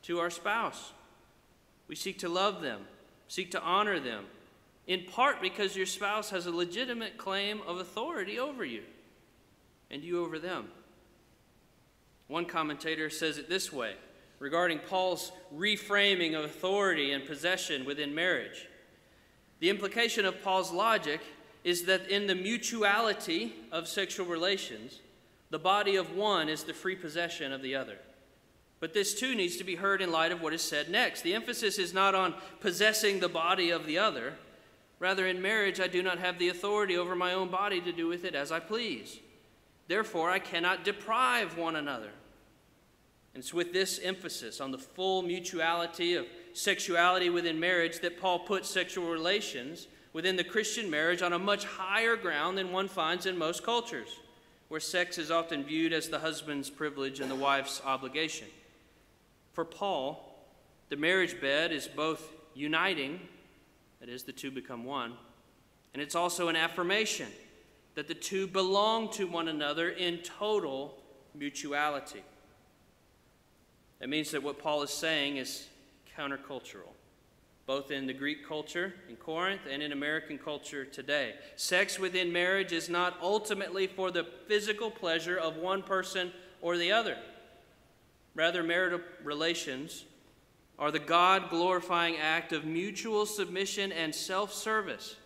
to 0.02 0.18
our 0.18 0.30
spouse. 0.30 0.92
We 1.86 1.94
seek 1.94 2.18
to 2.20 2.28
love 2.28 2.62
them, 2.62 2.80
seek 3.28 3.52
to 3.52 3.62
honor 3.62 4.00
them, 4.00 4.24
in 4.86 5.04
part 5.04 5.40
because 5.40 5.76
your 5.76 5.86
spouse 5.86 6.30
has 6.30 6.46
a 6.46 6.50
legitimate 6.50 7.16
claim 7.16 7.60
of 7.66 7.78
authority 7.78 8.38
over 8.40 8.64
you 8.64 8.82
and 9.88 10.02
you 10.02 10.24
over 10.24 10.38
them. 10.38 10.68
One 12.26 12.44
commentator 12.44 13.08
says 13.08 13.38
it 13.38 13.48
this 13.48 13.72
way 13.72 13.94
regarding 14.40 14.78
Paul's 14.78 15.30
reframing 15.54 16.36
of 16.36 16.44
authority 16.44 17.12
and 17.12 17.24
possession 17.24 17.84
within 17.84 18.14
marriage. 18.14 18.66
The 19.60 19.70
implication 19.70 20.24
of 20.24 20.42
Paul's 20.42 20.72
logic 20.72 21.20
is 21.62 21.84
that 21.84 22.08
in 22.08 22.26
the 22.26 22.34
mutuality 22.34 23.54
of 23.70 23.86
sexual 23.86 24.26
relations, 24.26 25.00
the 25.50 25.58
body 25.58 25.96
of 25.96 26.16
one 26.16 26.48
is 26.48 26.64
the 26.64 26.72
free 26.72 26.96
possession 26.96 27.52
of 27.52 27.60
the 27.60 27.76
other. 27.76 27.98
But 28.80 28.94
this 28.94 29.14
too 29.14 29.34
needs 29.34 29.58
to 29.58 29.64
be 29.64 29.74
heard 29.74 30.00
in 30.00 30.10
light 30.10 30.32
of 30.32 30.40
what 30.40 30.54
is 30.54 30.62
said 30.62 30.88
next. 30.88 31.20
The 31.20 31.34
emphasis 31.34 31.78
is 31.78 31.92
not 31.92 32.14
on 32.14 32.34
possessing 32.60 33.20
the 33.20 33.28
body 33.28 33.68
of 33.70 33.84
the 33.84 33.98
other. 33.98 34.34
Rather, 34.98 35.26
in 35.26 35.42
marriage, 35.42 35.80
I 35.80 35.86
do 35.86 36.02
not 36.02 36.18
have 36.18 36.38
the 36.38 36.48
authority 36.48 36.96
over 36.96 37.14
my 37.14 37.34
own 37.34 37.50
body 37.50 37.82
to 37.82 37.92
do 37.92 38.06
with 38.06 38.24
it 38.24 38.34
as 38.34 38.50
I 38.50 38.58
please. 38.58 39.18
Therefore, 39.86 40.30
I 40.30 40.38
cannot 40.38 40.84
deprive 40.84 41.58
one 41.58 41.76
another. 41.76 42.10
And 43.34 43.42
it's 43.42 43.54
with 43.54 43.72
this 43.72 44.00
emphasis 44.02 44.60
on 44.60 44.72
the 44.72 44.78
full 44.78 45.22
mutuality 45.22 46.14
of 46.14 46.26
sexuality 46.52 47.30
within 47.30 47.60
marriage 47.60 48.00
that 48.00 48.20
Paul 48.20 48.40
puts 48.40 48.68
sexual 48.68 49.08
relations 49.08 49.86
within 50.12 50.36
the 50.36 50.44
Christian 50.44 50.90
marriage 50.90 51.22
on 51.22 51.32
a 51.32 51.38
much 51.38 51.64
higher 51.64 52.16
ground 52.16 52.58
than 52.58 52.72
one 52.72 52.88
finds 52.88 53.26
in 53.26 53.38
most 53.38 53.62
cultures, 53.62 54.08
where 54.68 54.80
sex 54.80 55.18
is 55.18 55.30
often 55.30 55.62
viewed 55.62 55.92
as 55.92 56.08
the 56.08 56.18
husband's 56.18 56.68
privilege 56.68 57.20
and 57.20 57.30
the 57.30 57.36
wife's 57.36 57.80
obligation. 57.84 58.48
For 59.52 59.64
Paul, 59.64 60.44
the 60.88 60.96
marriage 60.96 61.40
bed 61.40 61.70
is 61.70 61.86
both 61.86 62.32
uniting, 62.54 63.20
that 64.00 64.08
is, 64.08 64.24
the 64.24 64.32
two 64.32 64.50
become 64.50 64.84
one, 64.84 65.12
and 65.92 66.02
it's 66.02 66.14
also 66.16 66.48
an 66.48 66.56
affirmation 66.56 67.28
that 67.94 68.08
the 68.08 68.14
two 68.14 68.46
belong 68.46 69.10
to 69.12 69.26
one 69.26 69.48
another 69.48 69.90
in 69.90 70.18
total 70.18 70.96
mutuality. 71.34 72.22
That 74.00 74.08
means 74.08 74.30
that 74.30 74.42
what 74.42 74.58
Paul 74.58 74.82
is 74.82 74.90
saying 74.90 75.36
is 75.36 75.68
countercultural, 76.16 76.94
both 77.66 77.90
in 77.90 78.06
the 78.06 78.14
Greek 78.14 78.46
culture 78.48 78.94
in 79.08 79.16
Corinth 79.16 79.62
and 79.70 79.82
in 79.82 79.92
American 79.92 80.38
culture 80.38 80.86
today. 80.86 81.34
Sex 81.56 81.98
within 81.98 82.32
marriage 82.32 82.72
is 82.72 82.88
not 82.88 83.18
ultimately 83.22 83.86
for 83.86 84.10
the 84.10 84.24
physical 84.48 84.90
pleasure 84.90 85.36
of 85.36 85.56
one 85.56 85.82
person 85.82 86.32
or 86.62 86.78
the 86.78 86.92
other. 86.92 87.16
Rather, 88.34 88.62
marital 88.62 89.00
relations 89.22 90.04
are 90.78 90.90
the 90.90 90.98
God 90.98 91.50
glorifying 91.50 92.16
act 92.16 92.52
of 92.52 92.64
mutual 92.64 93.26
submission 93.26 93.92
and 93.92 94.14
self 94.14 94.50
service, 94.50 95.16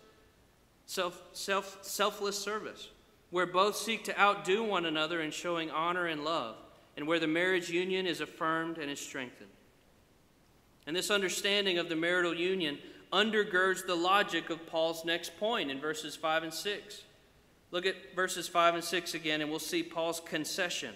self, 0.85 1.21
self, 1.31 1.77
selfless 1.81 2.37
service, 2.37 2.89
where 3.29 3.45
both 3.45 3.77
seek 3.77 4.03
to 4.03 4.19
outdo 4.19 4.63
one 4.63 4.85
another 4.85 5.21
in 5.21 5.31
showing 5.31 5.71
honor 5.71 6.07
and 6.07 6.25
love 6.25 6.57
and 6.95 7.07
where 7.07 7.19
the 7.19 7.27
marriage 7.27 7.69
union 7.69 8.07
is 8.07 8.21
affirmed 8.21 8.77
and 8.77 8.89
is 8.89 8.99
strengthened. 8.99 9.49
And 10.87 10.95
this 10.95 11.11
understanding 11.11 11.77
of 11.77 11.89
the 11.89 11.95
marital 11.95 12.33
union 12.33 12.77
undergirds 13.11 13.85
the 13.85 13.95
logic 13.95 14.49
of 14.49 14.65
Paul's 14.67 15.05
next 15.05 15.37
point 15.37 15.71
in 15.71 15.79
verses 15.79 16.15
5 16.15 16.43
and 16.43 16.53
6. 16.53 17.03
Look 17.71 17.85
at 17.85 18.15
verses 18.15 18.47
5 18.47 18.75
and 18.75 18.83
6 18.83 19.13
again, 19.13 19.41
and 19.41 19.49
we'll 19.49 19.59
see 19.59 19.83
Paul's 19.83 20.19
concession. 20.19 20.93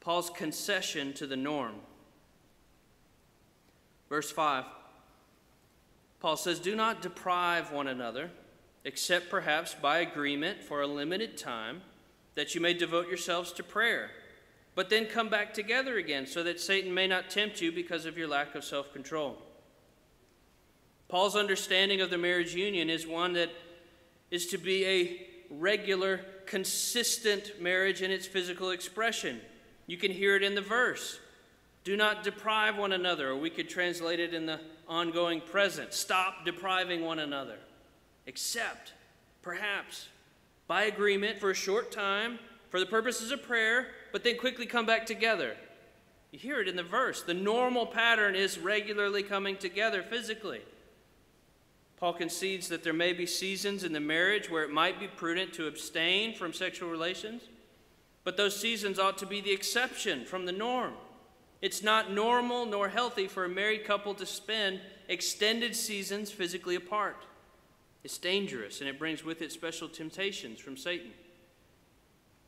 Paul's 0.00 0.30
concession 0.30 1.12
to 1.14 1.26
the 1.26 1.36
norm. 1.36 1.74
Verse 4.08 4.30
5 4.30 4.64
Paul 6.20 6.36
says, 6.36 6.58
Do 6.58 6.76
not 6.76 7.00
deprive 7.00 7.72
one 7.72 7.88
another, 7.88 8.30
except 8.84 9.30
perhaps 9.30 9.74
by 9.74 9.98
agreement 9.98 10.62
for 10.62 10.82
a 10.82 10.86
limited 10.86 11.38
time, 11.38 11.80
that 12.34 12.54
you 12.54 12.60
may 12.60 12.74
devote 12.74 13.08
yourselves 13.08 13.52
to 13.52 13.62
prayer 13.62 14.10
but 14.80 14.88
then 14.88 15.04
come 15.04 15.28
back 15.28 15.52
together 15.52 15.98
again 15.98 16.26
so 16.26 16.42
that 16.42 16.58
Satan 16.58 16.94
may 16.94 17.06
not 17.06 17.28
tempt 17.28 17.60
you 17.60 17.70
because 17.70 18.06
of 18.06 18.16
your 18.16 18.26
lack 18.26 18.54
of 18.54 18.64
self 18.64 18.94
control. 18.94 19.36
Paul's 21.06 21.36
understanding 21.36 22.00
of 22.00 22.08
the 22.08 22.16
marriage 22.16 22.54
union 22.54 22.88
is 22.88 23.06
one 23.06 23.34
that 23.34 23.50
is 24.30 24.46
to 24.46 24.56
be 24.56 24.86
a 24.86 25.26
regular, 25.50 26.24
consistent 26.46 27.60
marriage 27.60 28.00
in 28.00 28.10
its 28.10 28.26
physical 28.26 28.70
expression. 28.70 29.42
You 29.86 29.98
can 29.98 30.12
hear 30.12 30.34
it 30.34 30.42
in 30.42 30.54
the 30.54 30.62
verse. 30.62 31.20
Do 31.84 31.94
not 31.94 32.24
deprive 32.24 32.78
one 32.78 32.92
another, 32.92 33.28
or 33.28 33.36
we 33.36 33.50
could 33.50 33.68
translate 33.68 34.18
it 34.18 34.32
in 34.32 34.46
the 34.46 34.60
ongoing 34.88 35.42
present. 35.42 35.92
Stop 35.92 36.46
depriving 36.46 37.04
one 37.04 37.18
another. 37.18 37.58
Except, 38.26 38.94
perhaps, 39.42 40.08
by 40.66 40.84
agreement 40.84 41.38
for 41.38 41.50
a 41.50 41.54
short 41.54 41.92
time, 41.92 42.38
for 42.70 42.80
the 42.80 42.86
purposes 42.86 43.30
of 43.30 43.42
prayer, 43.42 43.88
but 44.12 44.24
then 44.24 44.38
quickly 44.38 44.66
come 44.66 44.86
back 44.86 45.06
together. 45.06 45.56
You 46.32 46.38
hear 46.38 46.60
it 46.60 46.68
in 46.68 46.76
the 46.76 46.82
verse. 46.82 47.22
The 47.22 47.34
normal 47.34 47.86
pattern 47.86 48.34
is 48.34 48.58
regularly 48.58 49.22
coming 49.22 49.56
together 49.56 50.02
physically. 50.02 50.60
Paul 51.96 52.14
concedes 52.14 52.68
that 52.68 52.82
there 52.82 52.92
may 52.94 53.12
be 53.12 53.26
seasons 53.26 53.84
in 53.84 53.92
the 53.92 54.00
marriage 54.00 54.50
where 54.50 54.64
it 54.64 54.72
might 54.72 54.98
be 54.98 55.06
prudent 55.06 55.52
to 55.54 55.66
abstain 55.66 56.34
from 56.34 56.54
sexual 56.54 56.88
relations, 56.88 57.42
but 58.24 58.36
those 58.36 58.58
seasons 58.58 58.98
ought 58.98 59.18
to 59.18 59.26
be 59.26 59.40
the 59.40 59.52
exception 59.52 60.24
from 60.24 60.46
the 60.46 60.52
norm. 60.52 60.94
It's 61.60 61.82
not 61.82 62.10
normal 62.10 62.64
nor 62.64 62.88
healthy 62.88 63.26
for 63.26 63.44
a 63.44 63.50
married 63.50 63.84
couple 63.84 64.14
to 64.14 64.24
spend 64.24 64.80
extended 65.08 65.76
seasons 65.76 66.30
physically 66.30 66.74
apart. 66.74 67.26
It's 68.02 68.16
dangerous 68.16 68.80
and 68.80 68.88
it 68.88 68.98
brings 68.98 69.22
with 69.22 69.42
it 69.42 69.52
special 69.52 69.88
temptations 69.88 70.58
from 70.58 70.78
Satan. 70.78 71.10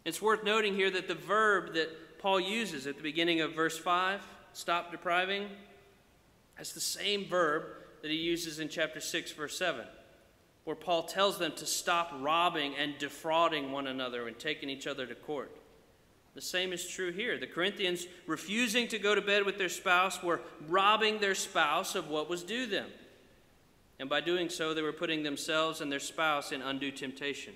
It's 0.05 0.21
worth 0.21 0.45
noting 0.45 0.75
here 0.75 0.91
that 0.91 1.09
the 1.09 1.15
verb 1.15 1.75
that 1.75 2.19
Paul 2.19 2.41
uses 2.41 2.87
at 2.87 2.97
the 2.97 3.03
beginning 3.03 3.41
of 3.41 3.55
verse 3.55 3.79
5, 3.79 4.21
stop 4.53 4.91
depriving, 4.91 5.49
that's 6.57 6.73
the 6.73 6.81
same 6.81 7.27
verb 7.27 7.65
that 8.03 8.11
he 8.11 8.17
uses 8.17 8.59
in 8.59 8.69
chapter 8.69 9.01
6, 9.01 9.33
verse 9.33 9.57
7, 9.57 9.85
where 10.65 10.77
Paul 10.77 11.05
tells 11.05 11.39
them 11.39 11.53
to 11.57 11.67
stop 11.67 12.13
robbing 12.21 12.75
and 12.77 12.99
defrauding 12.99 13.73
one 13.73 13.87
another 13.87 14.29
and 14.29 14.39
taking 14.39 14.69
each 14.69 14.87
other 14.87 15.07
to 15.07 15.15
court. 15.15 15.51
The 16.35 16.41
same 16.41 16.73
is 16.73 16.87
true 16.87 17.13
here. 17.13 17.39
The 17.39 17.47
Corinthians, 17.47 18.07
refusing 18.27 18.89
to 18.89 18.99
go 18.99 19.15
to 19.15 19.21
bed 19.21 19.45
with 19.45 19.59
their 19.59 19.69
spouse, 19.69 20.23
were 20.23 20.41
robbing 20.69 21.19
their 21.19 21.35
spouse 21.35 21.95
of 21.95 22.09
what 22.09 22.31
was 22.31 22.43
due 22.43 22.67
them. 22.67 22.89
And 23.99 24.09
by 24.09 24.21
doing 24.21 24.49
so, 24.49 24.73
they 24.73 24.83
were 24.83 24.93
putting 24.93 25.23
themselves 25.23 25.81
and 25.81 25.93
their 25.93 26.01
spouse 26.01 26.51
in 26.51 26.63
undue 26.63 26.91
temptation. 26.91 27.55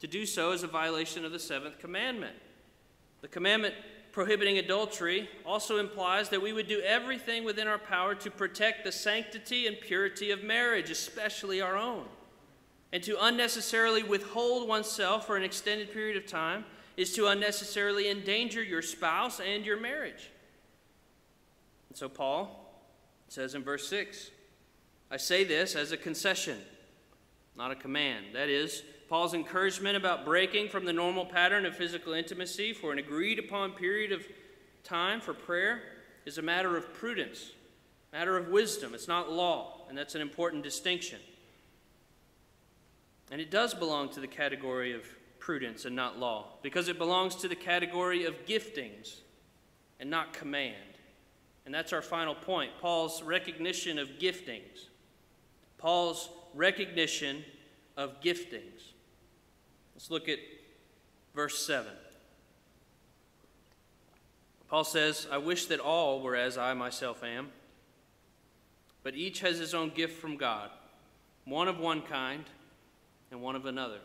To 0.00 0.06
do 0.06 0.26
so 0.26 0.52
is 0.52 0.62
a 0.62 0.66
violation 0.66 1.24
of 1.24 1.32
the 1.32 1.38
seventh 1.38 1.78
commandment. 1.78 2.36
The 3.20 3.28
commandment 3.28 3.74
prohibiting 4.12 4.58
adultery 4.58 5.28
also 5.46 5.76
implies 5.78 6.30
that 6.30 6.42
we 6.42 6.52
would 6.52 6.66
do 6.66 6.80
everything 6.80 7.44
within 7.44 7.68
our 7.68 7.78
power 7.78 8.14
to 8.16 8.30
protect 8.30 8.84
the 8.84 8.92
sanctity 8.92 9.66
and 9.66 9.80
purity 9.80 10.30
of 10.30 10.42
marriage, 10.42 10.90
especially 10.90 11.60
our 11.60 11.76
own. 11.76 12.06
And 12.92 13.02
to 13.04 13.22
unnecessarily 13.22 14.02
withhold 14.02 14.68
oneself 14.68 15.26
for 15.26 15.36
an 15.36 15.44
extended 15.44 15.92
period 15.92 16.16
of 16.16 16.26
time 16.26 16.64
is 16.96 17.14
to 17.14 17.28
unnecessarily 17.28 18.10
endanger 18.10 18.62
your 18.62 18.82
spouse 18.82 19.38
and 19.38 19.64
your 19.64 19.78
marriage. 19.78 20.30
And 21.88 21.96
so 21.96 22.08
Paul 22.08 22.56
says 23.28 23.54
in 23.54 23.62
verse 23.62 23.88
6 23.88 24.30
I 25.10 25.16
say 25.16 25.44
this 25.44 25.74
as 25.74 25.92
a 25.92 25.96
concession, 25.96 26.58
not 27.56 27.70
a 27.70 27.76
command. 27.76 28.26
That 28.34 28.48
is, 28.48 28.82
Paul's 29.10 29.34
encouragement 29.34 29.96
about 29.96 30.24
breaking 30.24 30.68
from 30.68 30.84
the 30.84 30.92
normal 30.92 31.26
pattern 31.26 31.66
of 31.66 31.74
physical 31.76 32.12
intimacy 32.12 32.72
for 32.72 32.92
an 32.92 32.98
agreed 33.00 33.40
upon 33.40 33.72
period 33.72 34.12
of 34.12 34.24
time 34.84 35.20
for 35.20 35.34
prayer 35.34 35.82
is 36.24 36.38
a 36.38 36.42
matter 36.42 36.76
of 36.76 36.94
prudence, 36.94 37.50
matter 38.12 38.36
of 38.36 38.50
wisdom. 38.50 38.94
It's 38.94 39.08
not 39.08 39.32
law, 39.32 39.82
and 39.88 39.98
that's 39.98 40.14
an 40.14 40.20
important 40.20 40.62
distinction. 40.62 41.18
And 43.32 43.40
it 43.40 43.50
does 43.50 43.74
belong 43.74 44.10
to 44.10 44.20
the 44.20 44.28
category 44.28 44.92
of 44.92 45.04
prudence 45.40 45.86
and 45.86 45.96
not 45.96 46.20
law, 46.20 46.46
because 46.62 46.86
it 46.86 46.96
belongs 46.96 47.34
to 47.36 47.48
the 47.48 47.56
category 47.56 48.26
of 48.26 48.46
giftings 48.46 49.22
and 49.98 50.08
not 50.08 50.32
command. 50.32 50.76
And 51.66 51.74
that's 51.74 51.92
our 51.92 52.02
final 52.02 52.36
point 52.36 52.70
Paul's 52.80 53.24
recognition 53.24 53.98
of 53.98 54.08
giftings. 54.20 54.86
Paul's 55.78 56.28
recognition 56.54 57.44
of 57.96 58.20
giftings. 58.20 58.92
Let's 60.00 60.10
look 60.10 60.30
at 60.30 60.38
verse 61.34 61.58
7. 61.66 61.92
Paul 64.70 64.82
says, 64.82 65.28
I 65.30 65.36
wish 65.36 65.66
that 65.66 65.78
all 65.78 66.22
were 66.22 66.36
as 66.36 66.56
I 66.56 66.72
myself 66.72 67.22
am, 67.22 67.50
but 69.02 69.14
each 69.14 69.40
has 69.40 69.58
his 69.58 69.74
own 69.74 69.90
gift 69.90 70.18
from 70.18 70.38
God, 70.38 70.70
one 71.44 71.68
of 71.68 71.78
one 71.78 72.00
kind 72.00 72.46
and 73.30 73.42
one 73.42 73.56
of 73.56 73.66
another. 73.66 73.98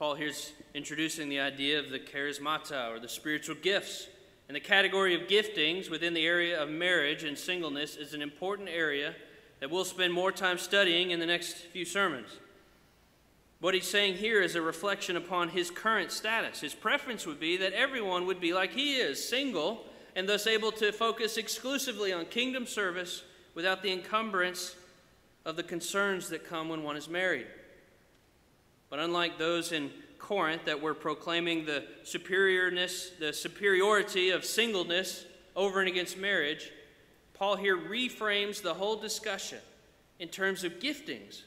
Paul 0.00 0.16
here's 0.16 0.50
introducing 0.74 1.28
the 1.28 1.38
idea 1.38 1.78
of 1.78 1.90
the 1.90 2.00
charismata, 2.00 2.90
or 2.90 2.98
the 2.98 3.08
spiritual 3.08 3.54
gifts. 3.54 4.08
And 4.48 4.56
the 4.56 4.60
category 4.60 5.14
of 5.14 5.28
giftings 5.28 5.88
within 5.88 6.12
the 6.12 6.26
area 6.26 6.60
of 6.60 6.68
marriage 6.68 7.22
and 7.22 7.38
singleness 7.38 7.94
is 7.94 8.14
an 8.14 8.20
important 8.20 8.68
area 8.68 9.14
that 9.60 9.70
we'll 9.70 9.84
spend 9.84 10.12
more 10.12 10.32
time 10.32 10.58
studying 10.58 11.12
in 11.12 11.20
the 11.20 11.26
next 11.26 11.54
few 11.54 11.84
sermons. 11.84 12.40
What 13.64 13.72
he's 13.72 13.88
saying 13.88 14.16
here 14.16 14.42
is 14.42 14.56
a 14.56 14.60
reflection 14.60 15.16
upon 15.16 15.48
his 15.48 15.70
current 15.70 16.12
status. 16.12 16.60
His 16.60 16.74
preference 16.74 17.24
would 17.24 17.40
be 17.40 17.56
that 17.56 17.72
everyone 17.72 18.26
would 18.26 18.38
be 18.38 18.52
like 18.52 18.72
he 18.72 18.96
is, 18.96 19.26
single, 19.26 19.86
and 20.14 20.28
thus 20.28 20.46
able 20.46 20.70
to 20.72 20.92
focus 20.92 21.38
exclusively 21.38 22.12
on 22.12 22.26
kingdom 22.26 22.66
service 22.66 23.22
without 23.54 23.82
the 23.82 23.90
encumbrance 23.90 24.76
of 25.46 25.56
the 25.56 25.62
concerns 25.62 26.28
that 26.28 26.46
come 26.46 26.68
when 26.68 26.82
one 26.82 26.94
is 26.94 27.08
married. 27.08 27.46
But 28.90 28.98
unlike 28.98 29.38
those 29.38 29.72
in 29.72 29.90
Corinth 30.18 30.66
that 30.66 30.82
were 30.82 30.92
proclaiming 30.92 31.64
the 31.64 31.86
superiorness, 32.04 33.18
the 33.18 33.32
superiority 33.32 34.28
of 34.28 34.44
singleness 34.44 35.24
over 35.56 35.80
and 35.80 35.88
against 35.88 36.18
marriage, 36.18 36.70
Paul 37.32 37.56
here 37.56 37.78
reframes 37.78 38.60
the 38.60 38.74
whole 38.74 38.96
discussion 38.96 39.60
in 40.18 40.28
terms 40.28 40.64
of 40.64 40.80
giftings, 40.80 41.44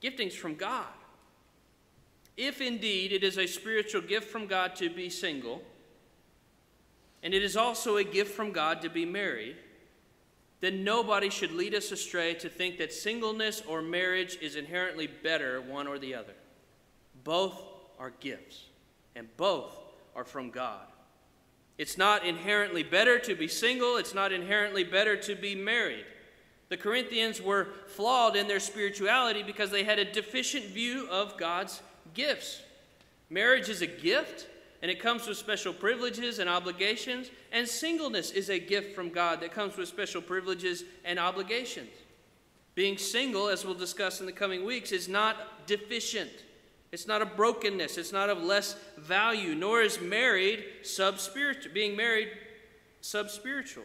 giftings 0.00 0.34
from 0.34 0.54
God. 0.54 0.86
If 2.36 2.60
indeed 2.60 3.12
it 3.12 3.22
is 3.22 3.38
a 3.38 3.46
spiritual 3.46 4.00
gift 4.00 4.30
from 4.30 4.46
God 4.46 4.76
to 4.76 4.88
be 4.88 5.08
single, 5.08 5.62
and 7.22 7.34
it 7.34 7.42
is 7.42 7.56
also 7.56 7.96
a 7.96 8.04
gift 8.04 8.34
from 8.34 8.52
God 8.52 8.80
to 8.82 8.88
be 8.88 9.04
married, 9.04 9.56
then 10.60 10.84
nobody 10.84 11.30
should 11.30 11.52
lead 11.52 11.74
us 11.74 11.90
astray 11.90 12.34
to 12.34 12.48
think 12.48 12.78
that 12.78 12.92
singleness 12.92 13.62
or 13.66 13.82
marriage 13.82 14.38
is 14.42 14.56
inherently 14.56 15.06
better, 15.06 15.60
one 15.60 15.86
or 15.86 15.98
the 15.98 16.14
other. 16.14 16.34
Both 17.24 17.60
are 17.98 18.12
gifts, 18.20 18.66
and 19.16 19.28
both 19.36 19.74
are 20.14 20.24
from 20.24 20.50
God. 20.50 20.86
It's 21.78 21.96
not 21.96 22.26
inherently 22.26 22.82
better 22.82 23.18
to 23.20 23.34
be 23.34 23.48
single, 23.48 23.96
it's 23.96 24.14
not 24.14 24.32
inherently 24.32 24.84
better 24.84 25.16
to 25.16 25.34
be 25.34 25.54
married. 25.54 26.04
The 26.68 26.76
Corinthians 26.76 27.40
were 27.40 27.68
flawed 27.86 28.36
in 28.36 28.46
their 28.46 28.60
spirituality 28.60 29.42
because 29.42 29.70
they 29.70 29.82
had 29.82 29.98
a 29.98 30.10
deficient 30.10 30.66
view 30.66 31.08
of 31.10 31.36
God's 31.36 31.82
gifts. 32.14 32.62
Marriage 33.28 33.68
is 33.68 33.82
a 33.82 33.86
gift, 33.86 34.46
and 34.82 34.90
it 34.90 35.00
comes 35.00 35.26
with 35.26 35.36
special 35.36 35.72
privileges 35.72 36.38
and 36.38 36.48
obligations, 36.48 37.30
and 37.52 37.66
singleness 37.66 38.30
is 38.30 38.48
a 38.48 38.58
gift 38.58 38.94
from 38.94 39.10
God 39.10 39.40
that 39.40 39.52
comes 39.52 39.76
with 39.76 39.88
special 39.88 40.22
privileges 40.22 40.84
and 41.04 41.18
obligations. 41.18 41.90
Being 42.74 42.98
single, 42.98 43.48
as 43.48 43.64
we'll 43.64 43.74
discuss 43.74 44.20
in 44.20 44.26
the 44.26 44.32
coming 44.32 44.64
weeks, 44.64 44.92
is 44.92 45.08
not 45.08 45.66
deficient. 45.66 46.30
It's 46.92 47.06
not 47.06 47.22
a 47.22 47.26
brokenness. 47.26 47.98
It's 47.98 48.12
not 48.12 48.30
of 48.30 48.42
less 48.42 48.74
value, 48.96 49.54
nor 49.54 49.82
is 49.82 50.00
married 50.00 50.64
sub-spiritual. 50.82 51.72
Being 51.72 51.96
married 51.96 52.30
sub-spiritual. 53.00 53.84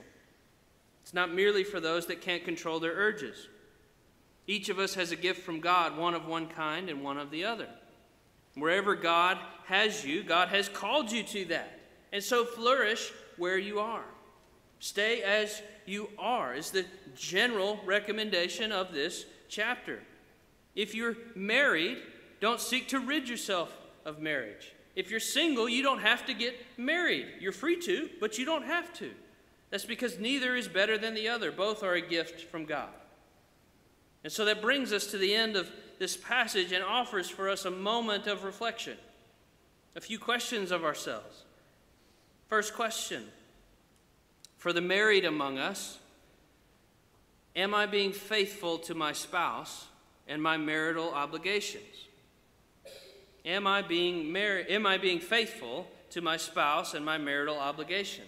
It's 1.04 1.14
not 1.14 1.34
merely 1.34 1.64
for 1.64 1.80
those 1.80 2.08
that 2.08 2.22
can't 2.22 2.44
control 2.44 2.80
their 2.80 2.94
urges. 2.94 3.48
Each 4.48 4.70
of 4.70 4.80
us 4.80 4.96
has 4.96 5.12
a 5.12 5.16
gift 5.16 5.44
from 5.44 5.60
God, 5.60 5.98
one 5.98 6.14
of 6.14 6.26
one 6.26 6.48
kind 6.48 6.90
and 6.90 7.04
one 7.04 7.18
of 7.18 7.32
the 7.32 7.44
other. 7.44 7.68
Wherever 8.56 8.96
God 8.96 9.38
has 9.66 10.06
you, 10.06 10.24
God 10.24 10.50
has 10.50 10.70
called 10.70 11.12
you 11.12 11.24
to 11.24 11.46
that. 11.46 11.80
And 12.12 12.24
so 12.24 12.46
flourish 12.46 13.12
where 13.38 13.58
you 13.58 13.80
are. 13.80 14.06
Stay 14.80 15.22
as 15.22 15.62
you 15.86 16.10
are, 16.18 16.54
is 16.54 16.72
the 16.72 16.86
general 17.16 17.80
recommendation 17.86 18.72
of 18.72 18.94
this 18.94 19.26
chapter. 19.50 20.02
If 20.76 20.96
you're 20.96 21.16
married, 21.36 21.98
don't 22.40 22.60
seek 22.60 22.88
to 22.90 23.00
rid 23.00 23.30
yourself 23.30 23.76
of 24.06 24.20
marriage. 24.20 24.74
If 24.96 25.12
you're 25.12 25.20
single, 25.20 25.68
you 25.68 25.84
don't 25.84 26.00
have 26.00 26.26
to 26.28 26.34
get 26.34 26.56
married. 26.78 27.28
You're 27.40 27.52
free 27.52 27.80
to, 27.82 28.10
but 28.20 28.38
you 28.38 28.46
don't 28.46 28.66
have 28.66 28.94
to. 28.96 29.12
That's 29.70 29.86
because 29.86 30.20
neither 30.20 30.56
is 30.56 30.68
better 30.68 30.98
than 30.98 31.16
the 31.16 31.28
other. 31.28 31.52
Both 31.52 31.84
are 31.84 31.94
a 31.94 32.02
gift 32.02 32.42
from 32.42 32.66
God. 32.66 32.90
And 34.24 34.32
so 34.32 34.46
that 34.46 34.62
brings 34.62 34.94
us 34.94 35.08
to 35.08 35.18
the 35.18 35.34
end 35.36 35.56
of 35.56 35.70
this 36.00 36.18
passage 36.18 36.72
and 36.72 36.84
offers 36.84 37.30
for 37.30 37.50
us 37.50 37.66
a 37.66 37.72
moment 37.72 38.28
of 38.28 38.44
reflection, 38.44 38.98
a 39.96 40.02
few 40.02 40.20
questions 40.20 40.72
of 40.72 40.84
ourselves. 40.84 41.44
First 42.48 42.74
question 42.74 43.24
For 44.58 44.74
the 44.74 44.82
married 44.82 45.26
among 45.26 45.58
us, 45.58 46.00
am 47.56 47.74
I 47.74 47.86
being 47.86 48.12
faithful 48.12 48.78
to 48.80 48.96
my 48.96 49.14
spouse 49.14 49.86
and 50.28 50.42
my 50.42 50.58
marital 50.58 51.14
obligations? 51.14 51.84
Am 53.46 53.68
I 53.68 53.84
being, 53.84 54.32
mar- 54.32 54.64
am 54.68 54.88
I 54.88 54.98
being 54.98 55.20
faithful 55.20 55.88
to 56.10 56.22
my 56.22 56.36
spouse 56.36 56.96
and 56.96 57.06
my 57.06 57.18
marital 57.18 57.60
obligations? 57.60 58.28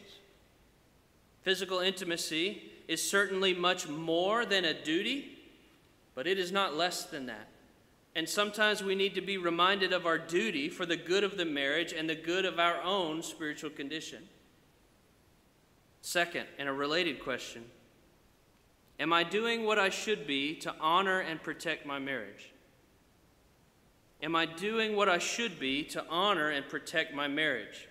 Physical 1.41 1.79
intimacy 1.79 2.71
is 2.87 3.07
certainly 3.09 3.53
much 3.53 3.87
more 3.87 4.45
than 4.45 4.63
a 4.63 4.73
duty, 4.73 5.37
but 6.13 6.27
it 6.27 6.37
is 6.37 6.51
not 6.51 6.75
less 6.75 7.05
than 7.05 7.25
that. 7.25 7.47
And 8.17 8.27
sometimes 8.27 8.81
we 8.81 8.95
need 8.95 9.13
to 9.13 9.21
be 9.21 9.37
reminded 9.37 9.93
of 9.93 10.07
our 10.07 10.17
duty 10.17 10.69
for 10.69 10.87
the 10.87 10.97
good 10.97 11.23
of 11.23 11.37
the 11.37 11.45
marriage 11.45 11.93
and 11.93 12.09
the 12.09 12.15
good 12.15 12.45
of 12.45 12.57
our 12.57 12.81
own 12.81 13.21
spiritual 13.21 13.69
condition. 13.69 14.23
Second, 16.01 16.47
and 16.57 16.67
a 16.67 16.73
related 16.73 17.23
question 17.23 17.63
Am 18.99 19.13
I 19.13 19.23
doing 19.23 19.65
what 19.65 19.77
I 19.77 19.91
should 19.91 20.25
be 20.25 20.55
to 20.61 20.73
honor 20.81 21.19
and 21.19 21.43
protect 21.43 21.85
my 21.85 21.99
marriage? 21.99 22.51
Am 24.23 24.35
I 24.35 24.47
doing 24.47 24.95
what 24.95 25.07
I 25.07 25.19
should 25.19 25.59
be 25.59 25.83
to 25.83 26.03
honor 26.09 26.49
and 26.49 26.67
protect 26.67 27.13
my 27.13 27.27
marriage? 27.27 27.87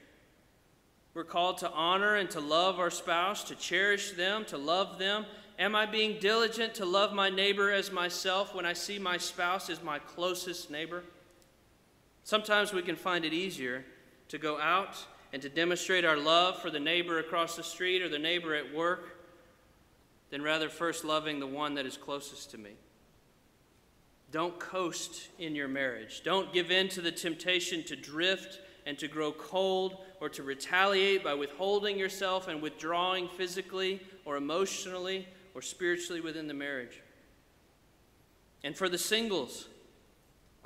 We're 1.15 1.23
called 1.23 1.59
to 1.59 1.71
honor 1.71 2.17
and 2.17 2.29
to 2.31 2.41
love 2.41 2.81
our 2.81 2.91
spouse, 2.91 3.45
to 3.45 3.55
cherish 3.55 4.11
them, 4.11 4.45
to 4.47 4.59
love 4.59 4.99
them. 4.99 5.25
Am 5.59 5.75
I 5.75 5.87
being 5.87 6.19
diligent 6.21 6.75
to 6.75 6.85
love 6.85 7.15
my 7.15 7.31
neighbor 7.31 7.73
as 7.73 7.91
myself 7.91 8.55
when 8.55 8.67
I 8.67 8.75
see 8.75 8.99
my 8.99 9.17
spouse 9.17 9.71
as 9.71 9.83
my 9.83 9.99
closest 9.99 10.71
neighbor? 10.71 11.03
Sometimes 12.25 12.75
we 12.75 12.83
can 12.83 12.97
find 12.97 13.25
it 13.25 13.33
easier 13.33 13.85
to 14.29 14.37
go 14.37 14.61
out 14.61 14.97
and 15.33 15.41
to 15.41 15.49
demonstrate 15.49 16.05
our 16.05 16.17
love 16.17 16.61
for 16.61 16.71
the 16.71 16.81
neighbor 16.81 17.19
across 17.19 17.57
the 17.57 17.63
street 17.63 18.03
or 18.03 18.09
the 18.09 18.19
neighbor 18.19 18.55
at 18.55 18.75
work 18.75 19.17
than 20.31 20.43
rather 20.43 20.69
first 20.69 21.05
loving 21.05 21.41
the 21.41 21.47
one 21.47 21.75
that 21.75 21.87
is 21.87 21.97
closest 21.97 22.51
to 22.51 22.59
me. 22.59 22.73
Don't 24.33 24.59
coast 24.59 25.29
in 25.39 25.55
your 25.55 25.69
marriage. 25.69 26.23
Don't 26.23 26.53
give 26.53 26.71
in 26.71 26.89
to 26.91 27.01
the 27.01 27.13
temptation 27.13 27.83
to 27.85 27.97
drift 27.97 28.61
and 28.85 28.99
to 28.99 29.09
grow 29.09 29.33
cold 29.33 29.99
or 30.21 30.29
to 30.29 30.43
retaliate 30.43 31.25
by 31.25 31.33
withholding 31.33 31.99
yourself 31.99 32.49
and 32.49 32.61
withdrawing 32.61 33.29
physically 33.29 34.03
or 34.25 34.37
emotionally 34.37 35.27
or 35.57 35.63
spiritually 35.63 36.21
within 36.21 36.49
the 36.49 36.55
marriage. 36.55 37.01
And 38.63 38.77
for 38.77 38.91
the 38.91 38.99
singles, 38.99 39.69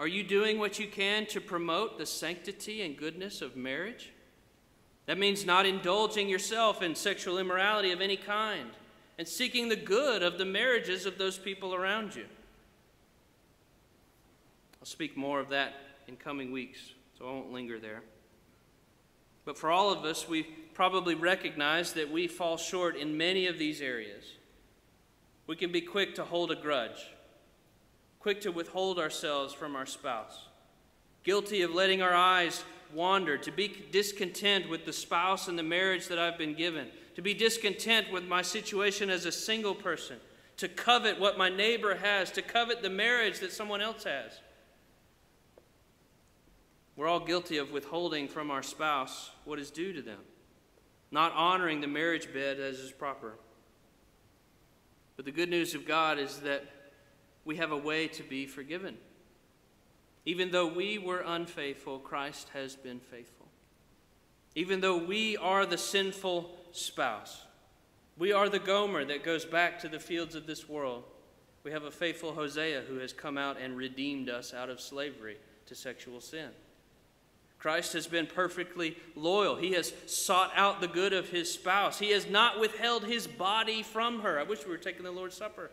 are 0.01 0.09
you 0.09 0.25
doing 0.25 0.59
what 0.59 0.81
you 0.81 0.89
can 0.89 1.27
to 1.27 1.41
promote 1.41 1.97
the 1.97 2.07
sanctity 2.07 2.83
and 2.83 2.97
goodness 2.97 3.41
of 3.41 3.55
marriage? 3.55 4.11
That 5.07 5.17
means 5.17 5.47
not 5.47 5.65
indulging 5.65 6.29
yourself 6.29 6.83
in 6.83 6.97
sexual 6.97 7.39
immorality 7.39 7.93
of 7.93 8.01
any 8.01 8.17
kind 8.17 8.71
and 9.17 9.29
seeking 9.29 9.69
the 9.69 9.77
good 9.77 10.25
of 10.25 10.39
the 10.39 10.45
marriages 10.45 11.07
of 11.07 11.19
those 11.19 11.39
people 11.39 11.73
around 11.73 12.17
you. 12.17 12.25
I'll 14.81 14.87
speak 14.87 15.17
more 15.17 15.39
of 15.39 15.51
that 15.51 15.75
in 16.09 16.17
coming 16.17 16.51
weeks, 16.51 16.81
so 17.17 17.29
I 17.29 17.31
won't 17.31 17.53
linger 17.53 17.79
there. 17.79 18.03
But 19.45 19.57
for 19.57 19.71
all 19.71 19.93
of 19.93 20.05
us, 20.05 20.29
we 20.29 20.43
probably 20.75 21.15
recognize 21.15 21.93
that 21.93 22.11
we 22.11 22.27
fall 22.27 22.57
short 22.57 22.97
in 22.97 23.17
many 23.17 23.47
of 23.47 23.57
these 23.57 23.81
areas. 23.81 24.25
We 25.51 25.57
can 25.57 25.73
be 25.73 25.81
quick 25.81 26.15
to 26.15 26.23
hold 26.23 26.53
a 26.53 26.55
grudge, 26.55 27.09
quick 28.21 28.41
to 28.43 28.53
withhold 28.53 29.01
ourselves 29.01 29.53
from 29.53 29.75
our 29.75 29.85
spouse, 29.85 30.47
guilty 31.25 31.63
of 31.63 31.75
letting 31.75 32.03
our 32.03 32.15
eyes 32.15 32.63
wander, 32.95 33.37
to 33.39 33.51
be 33.51 33.85
discontent 33.91 34.69
with 34.69 34.85
the 34.85 34.93
spouse 34.93 35.49
and 35.49 35.59
the 35.59 35.65
marriage 35.65 36.07
that 36.07 36.21
I've 36.21 36.39
been 36.39 36.55
given, 36.55 36.87
to 37.17 37.21
be 37.21 37.35
discontent 37.35 38.13
with 38.13 38.23
my 38.23 38.43
situation 38.43 39.11
as 39.11 39.27
a 39.27 39.33
single 39.33 39.75
person, 39.75 40.19
to 40.59 40.69
covet 40.69 41.19
what 41.19 41.37
my 41.37 41.49
neighbor 41.49 41.97
has, 41.97 42.31
to 42.31 42.43
covet 42.43 42.81
the 42.81 42.89
marriage 42.89 43.41
that 43.41 43.51
someone 43.51 43.81
else 43.81 44.05
has. 44.05 44.39
We're 46.95 47.09
all 47.09 47.27
guilty 47.27 47.57
of 47.57 47.73
withholding 47.73 48.29
from 48.29 48.53
our 48.53 48.63
spouse 48.63 49.33
what 49.45 49.59
is 49.59 49.73
due 49.73 49.93
to 49.95 50.01
them, 50.01 50.21
not 51.11 51.33
honoring 51.33 51.81
the 51.81 51.89
marriage 51.89 52.33
bed 52.33 52.61
as 52.61 52.79
is 52.79 52.93
proper. 52.93 53.35
But 55.21 55.27
the 55.27 55.33
good 55.33 55.51
news 55.51 55.75
of 55.75 55.85
God 55.85 56.19
is 56.19 56.39
that 56.39 56.65
we 57.45 57.57
have 57.57 57.73
a 57.73 57.77
way 57.77 58.09
to 58.09 58.23
be 58.23 58.47
forgiven. 58.47 58.97
Even 60.25 60.51
though 60.51 60.67
we 60.67 60.97
were 60.97 61.23
unfaithful, 61.27 61.99
Christ 61.99 62.49
has 62.55 62.75
been 62.75 63.01
faithful. 63.01 63.47
Even 64.55 64.81
though 64.81 64.97
we 64.97 65.37
are 65.37 65.67
the 65.67 65.77
sinful 65.77 66.59
spouse. 66.73 67.43
We 68.17 68.33
are 68.33 68.49
the 68.49 68.61
Gomer 68.61 69.05
that 69.05 69.23
goes 69.23 69.45
back 69.45 69.79
to 69.81 69.91
the 69.91 70.01
fields 70.01 70.35
of 70.35 70.47
this 70.47 70.67
world. 70.67 71.05
We 71.65 71.71
have 71.71 71.85
a 71.85 71.91
faithful 71.91 72.33
Hosea 72.33 72.85
who 72.89 72.97
has 72.97 73.13
come 73.13 73.37
out 73.37 73.59
and 73.61 73.77
redeemed 73.77 74.31
us 74.31 74.55
out 74.55 74.71
of 74.71 74.81
slavery 74.81 75.37
to 75.67 75.75
sexual 75.75 76.23
sin. 76.23 76.49
Christ 77.61 77.93
has 77.93 78.07
been 78.07 78.27
perfectly 78.27 78.97
loyal. 79.15 79.55
He 79.55 79.73
has 79.73 79.93
sought 80.07 80.51
out 80.57 80.81
the 80.81 80.89
good 80.89 81.13
of 81.13 81.29
his 81.29 81.53
spouse. 81.53 81.99
He 81.99 82.11
has 82.13 82.29
not 82.29 82.59
withheld 82.59 83.05
his 83.05 83.27
body 83.27 83.83
from 83.83 84.23
her. 84.23 84.41
I 84.41 84.45
wish 84.45 84.65
we 84.65 84.71
were 84.71 84.79
taking 84.79 85.05
the 85.05 85.11
Lord's 85.11 85.37
Supper. 85.37 85.71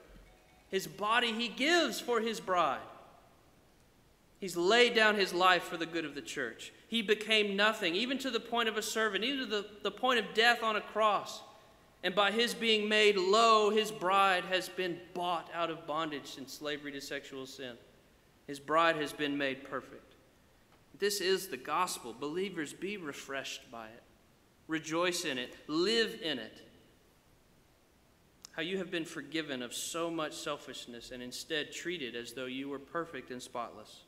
His 0.69 0.85
body 0.85 1.31
he 1.31 1.47
gives 1.47 2.01
for 2.01 2.19
his 2.19 2.41
bride. 2.41 2.81
He's 4.39 4.57
laid 4.57 4.95
down 4.95 5.15
his 5.15 5.33
life 5.33 5.63
for 5.63 5.77
the 5.77 5.85
good 5.85 6.03
of 6.03 6.13
the 6.13 6.21
church. 6.21 6.73
He 6.89 7.01
became 7.01 7.55
nothing, 7.55 7.95
even 7.95 8.17
to 8.19 8.29
the 8.29 8.39
point 8.39 8.67
of 8.67 8.75
a 8.75 8.81
servant, 8.81 9.23
even 9.23 9.39
to 9.39 9.45
the, 9.45 9.65
the 9.81 9.91
point 9.91 10.19
of 10.19 10.33
death 10.33 10.61
on 10.63 10.75
a 10.75 10.81
cross. 10.81 11.41
And 12.03 12.13
by 12.13 12.31
his 12.31 12.53
being 12.53 12.87
made 12.87 13.15
low, 13.17 13.69
his 13.69 13.91
bride 13.91 14.43
has 14.45 14.67
been 14.67 14.99
bought 15.13 15.49
out 15.53 15.71
of 15.71 15.87
bondage 15.87 16.35
and 16.37 16.49
slavery 16.49 16.91
to 16.91 17.01
sexual 17.01 17.45
sin. 17.45 17.75
His 18.45 18.59
bride 18.59 18.97
has 18.97 19.13
been 19.13 19.37
made 19.37 19.63
perfect. 19.63 20.06
This 20.99 21.21
is 21.21 21.47
the 21.47 21.57
gospel. 21.57 22.15
Believers, 22.17 22.73
be 22.73 22.97
refreshed 22.97 23.71
by 23.71 23.87
it, 23.87 24.03
rejoice 24.67 25.25
in 25.25 25.37
it, 25.37 25.55
live 25.67 26.19
in 26.21 26.39
it. 26.39 26.61
How 28.51 28.63
you 28.63 28.79
have 28.79 28.89
been 28.89 29.05
forgiven 29.05 29.61
of 29.61 29.73
so 29.73 30.09
much 30.09 30.33
selfishness 30.33 31.11
and 31.11 31.21
instead 31.21 31.71
treated 31.71 32.15
as 32.15 32.33
though 32.33 32.47
you 32.47 32.69
were 32.69 32.79
perfect 32.79 33.29
and 33.29 33.41
spotless. 33.41 34.01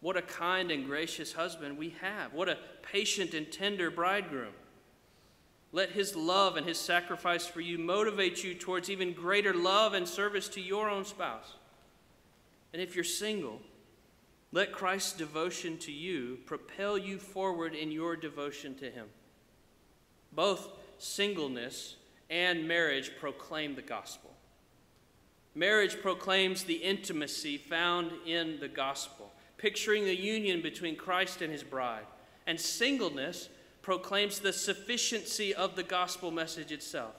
What 0.00 0.16
a 0.16 0.22
kind 0.22 0.70
and 0.70 0.86
gracious 0.86 1.34
husband 1.34 1.76
we 1.76 1.90
have. 2.00 2.32
What 2.32 2.48
a 2.48 2.58
patient 2.80 3.34
and 3.34 3.50
tender 3.50 3.90
bridegroom. 3.90 4.54
Let 5.72 5.90
his 5.90 6.16
love 6.16 6.56
and 6.56 6.66
his 6.66 6.78
sacrifice 6.78 7.46
for 7.46 7.60
you 7.60 7.76
motivate 7.76 8.42
you 8.42 8.54
towards 8.54 8.88
even 8.88 9.12
greater 9.12 9.52
love 9.52 9.92
and 9.92 10.08
service 10.08 10.48
to 10.50 10.60
your 10.60 10.88
own 10.88 11.04
spouse. 11.04 11.54
And 12.72 12.80
if 12.80 12.94
you're 12.94 13.04
single, 13.04 13.60
let 14.52 14.72
Christ's 14.72 15.12
devotion 15.12 15.76
to 15.78 15.92
you 15.92 16.38
propel 16.46 16.96
you 16.96 17.18
forward 17.18 17.74
in 17.74 17.90
your 17.90 18.16
devotion 18.16 18.74
to 18.76 18.90
him. 18.90 19.06
Both 20.32 20.68
singleness 20.98 21.96
and 22.30 22.66
marriage 22.66 23.12
proclaim 23.18 23.74
the 23.74 23.82
gospel. 23.82 24.32
Marriage 25.54 26.00
proclaims 26.00 26.64
the 26.64 26.74
intimacy 26.74 27.56
found 27.56 28.12
in 28.26 28.60
the 28.60 28.68
gospel 28.68 29.32
picturing 29.58 30.04
the 30.04 30.16
union 30.16 30.60
between 30.60 30.96
Christ 30.96 31.42
and 31.42 31.50
his 31.52 31.62
bride. 31.62 32.04
And 32.46 32.60
singleness 32.60 33.48
proclaims 33.82 34.38
the 34.38 34.52
sufficiency 34.52 35.54
of 35.54 35.76
the 35.76 35.82
gospel 35.82 36.30
message 36.30 36.72
itself. 36.72 37.14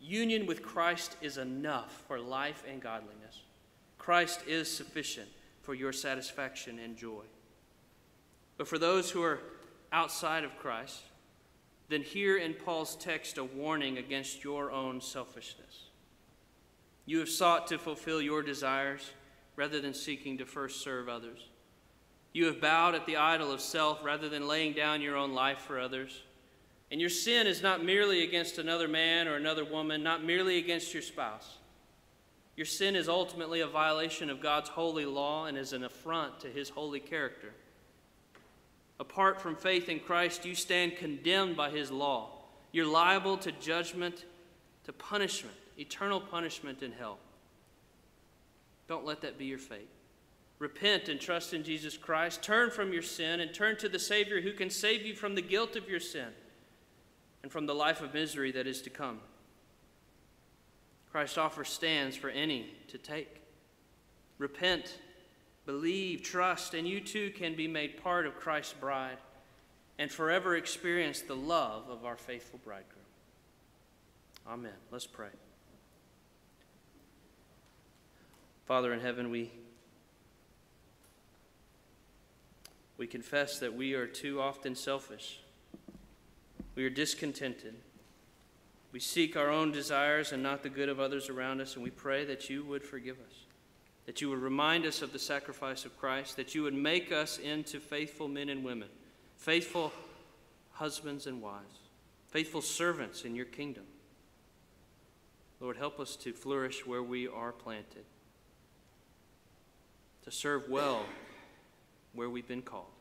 Union 0.00 0.46
with 0.46 0.62
Christ 0.62 1.16
is 1.22 1.38
enough 1.38 2.02
for 2.06 2.18
life 2.18 2.64
and 2.68 2.80
godliness. 2.80 3.42
Christ 3.98 4.40
is 4.46 4.70
sufficient 4.70 5.28
for 5.66 5.74
your 5.74 5.92
satisfaction 5.92 6.78
and 6.78 6.96
joy. 6.96 7.24
But 8.56 8.68
for 8.68 8.78
those 8.78 9.10
who 9.10 9.20
are 9.24 9.40
outside 9.92 10.44
of 10.44 10.56
Christ, 10.58 11.02
then 11.88 12.02
hear 12.02 12.38
in 12.38 12.54
Paul's 12.54 12.94
text 12.94 13.36
a 13.36 13.42
warning 13.42 13.98
against 13.98 14.44
your 14.44 14.70
own 14.70 15.00
selfishness. 15.00 15.86
You 17.04 17.18
have 17.18 17.28
sought 17.28 17.66
to 17.66 17.78
fulfill 17.78 18.22
your 18.22 18.42
desires 18.42 19.10
rather 19.56 19.80
than 19.80 19.92
seeking 19.92 20.38
to 20.38 20.46
first 20.46 20.82
serve 20.82 21.08
others. 21.08 21.48
You 22.32 22.46
have 22.46 22.60
bowed 22.60 22.94
at 22.94 23.04
the 23.04 23.16
idol 23.16 23.50
of 23.50 23.60
self 23.60 24.04
rather 24.04 24.28
than 24.28 24.46
laying 24.46 24.72
down 24.72 25.02
your 25.02 25.16
own 25.16 25.34
life 25.34 25.58
for 25.58 25.80
others. 25.80 26.22
And 26.92 27.00
your 27.00 27.10
sin 27.10 27.48
is 27.48 27.60
not 27.60 27.84
merely 27.84 28.22
against 28.22 28.58
another 28.58 28.86
man 28.86 29.26
or 29.26 29.34
another 29.34 29.64
woman, 29.64 30.04
not 30.04 30.22
merely 30.22 30.58
against 30.58 30.94
your 30.94 31.02
spouse. 31.02 31.58
Your 32.56 32.66
sin 32.66 32.96
is 32.96 33.08
ultimately 33.08 33.60
a 33.60 33.66
violation 33.66 34.30
of 34.30 34.40
God's 34.40 34.70
holy 34.70 35.04
law 35.04 35.44
and 35.44 35.58
is 35.58 35.72
an 35.72 35.84
affront 35.84 36.40
to 36.40 36.48
his 36.48 36.70
holy 36.70 37.00
character. 37.00 37.52
Apart 38.98 39.40
from 39.40 39.56
faith 39.56 39.90
in 39.90 40.00
Christ, 40.00 40.46
you 40.46 40.54
stand 40.54 40.96
condemned 40.96 41.56
by 41.56 41.70
his 41.70 41.90
law. 41.90 42.30
You're 42.72 42.86
liable 42.86 43.36
to 43.38 43.52
judgment, 43.52 44.24
to 44.84 44.92
punishment, 44.92 45.56
eternal 45.78 46.20
punishment 46.20 46.82
in 46.82 46.92
hell. 46.92 47.18
Don't 48.88 49.04
let 49.04 49.20
that 49.20 49.38
be 49.38 49.44
your 49.44 49.58
fate. 49.58 49.88
Repent 50.58 51.10
and 51.10 51.20
trust 51.20 51.52
in 51.52 51.62
Jesus 51.62 51.98
Christ. 51.98 52.42
Turn 52.42 52.70
from 52.70 52.92
your 52.92 53.02
sin 53.02 53.40
and 53.40 53.52
turn 53.52 53.76
to 53.78 53.88
the 53.88 53.98
Savior 53.98 54.40
who 54.40 54.52
can 54.52 54.70
save 54.70 55.04
you 55.04 55.14
from 55.14 55.34
the 55.34 55.42
guilt 55.42 55.76
of 55.76 55.88
your 55.88 56.00
sin 56.00 56.28
and 57.42 57.52
from 57.52 57.66
the 57.66 57.74
life 57.74 58.00
of 58.00 58.14
misery 58.14 58.50
that 58.52 58.66
is 58.66 58.80
to 58.82 58.90
come. 58.90 59.20
Christ's 61.16 61.38
offer 61.38 61.64
stands 61.64 62.14
for 62.14 62.28
any 62.28 62.66
to 62.88 62.98
take. 62.98 63.40
Repent, 64.36 64.98
believe, 65.64 66.22
trust, 66.22 66.74
and 66.74 66.86
you 66.86 67.00
too 67.00 67.30
can 67.30 67.56
be 67.56 67.66
made 67.66 68.02
part 68.02 68.26
of 68.26 68.36
Christ's 68.36 68.74
bride 68.74 69.16
and 69.98 70.12
forever 70.12 70.56
experience 70.56 71.22
the 71.22 71.34
love 71.34 71.88
of 71.88 72.04
our 72.04 72.18
faithful 72.18 72.60
bridegroom. 72.62 73.06
Amen. 74.46 74.74
Let's 74.90 75.06
pray. 75.06 75.30
Father 78.66 78.92
in 78.92 79.00
heaven, 79.00 79.30
we, 79.30 79.52
we 82.98 83.06
confess 83.06 83.58
that 83.60 83.74
we 83.74 83.94
are 83.94 84.06
too 84.06 84.38
often 84.38 84.74
selfish. 84.74 85.40
We 86.74 86.84
are 86.84 86.90
discontented. 86.90 87.76
We 88.96 89.00
seek 89.00 89.36
our 89.36 89.50
own 89.50 89.72
desires 89.72 90.32
and 90.32 90.42
not 90.42 90.62
the 90.62 90.70
good 90.70 90.88
of 90.88 91.00
others 91.00 91.28
around 91.28 91.60
us, 91.60 91.74
and 91.74 91.84
we 91.84 91.90
pray 91.90 92.24
that 92.24 92.48
you 92.48 92.64
would 92.64 92.82
forgive 92.82 93.18
us, 93.18 93.44
that 94.06 94.22
you 94.22 94.30
would 94.30 94.38
remind 94.38 94.86
us 94.86 95.02
of 95.02 95.12
the 95.12 95.18
sacrifice 95.18 95.84
of 95.84 95.98
Christ, 95.98 96.36
that 96.36 96.54
you 96.54 96.62
would 96.62 96.72
make 96.72 97.12
us 97.12 97.36
into 97.36 97.78
faithful 97.78 98.26
men 98.26 98.48
and 98.48 98.64
women, 98.64 98.88
faithful 99.36 99.92
husbands 100.72 101.26
and 101.26 101.42
wives, 101.42 101.78
faithful 102.30 102.62
servants 102.62 103.26
in 103.26 103.34
your 103.34 103.44
kingdom. 103.44 103.84
Lord, 105.60 105.76
help 105.76 106.00
us 106.00 106.16
to 106.16 106.32
flourish 106.32 106.86
where 106.86 107.02
we 107.02 107.28
are 107.28 107.52
planted, 107.52 108.06
to 110.24 110.30
serve 110.30 110.70
well 110.70 111.04
where 112.14 112.30
we've 112.30 112.48
been 112.48 112.62
called. 112.62 112.95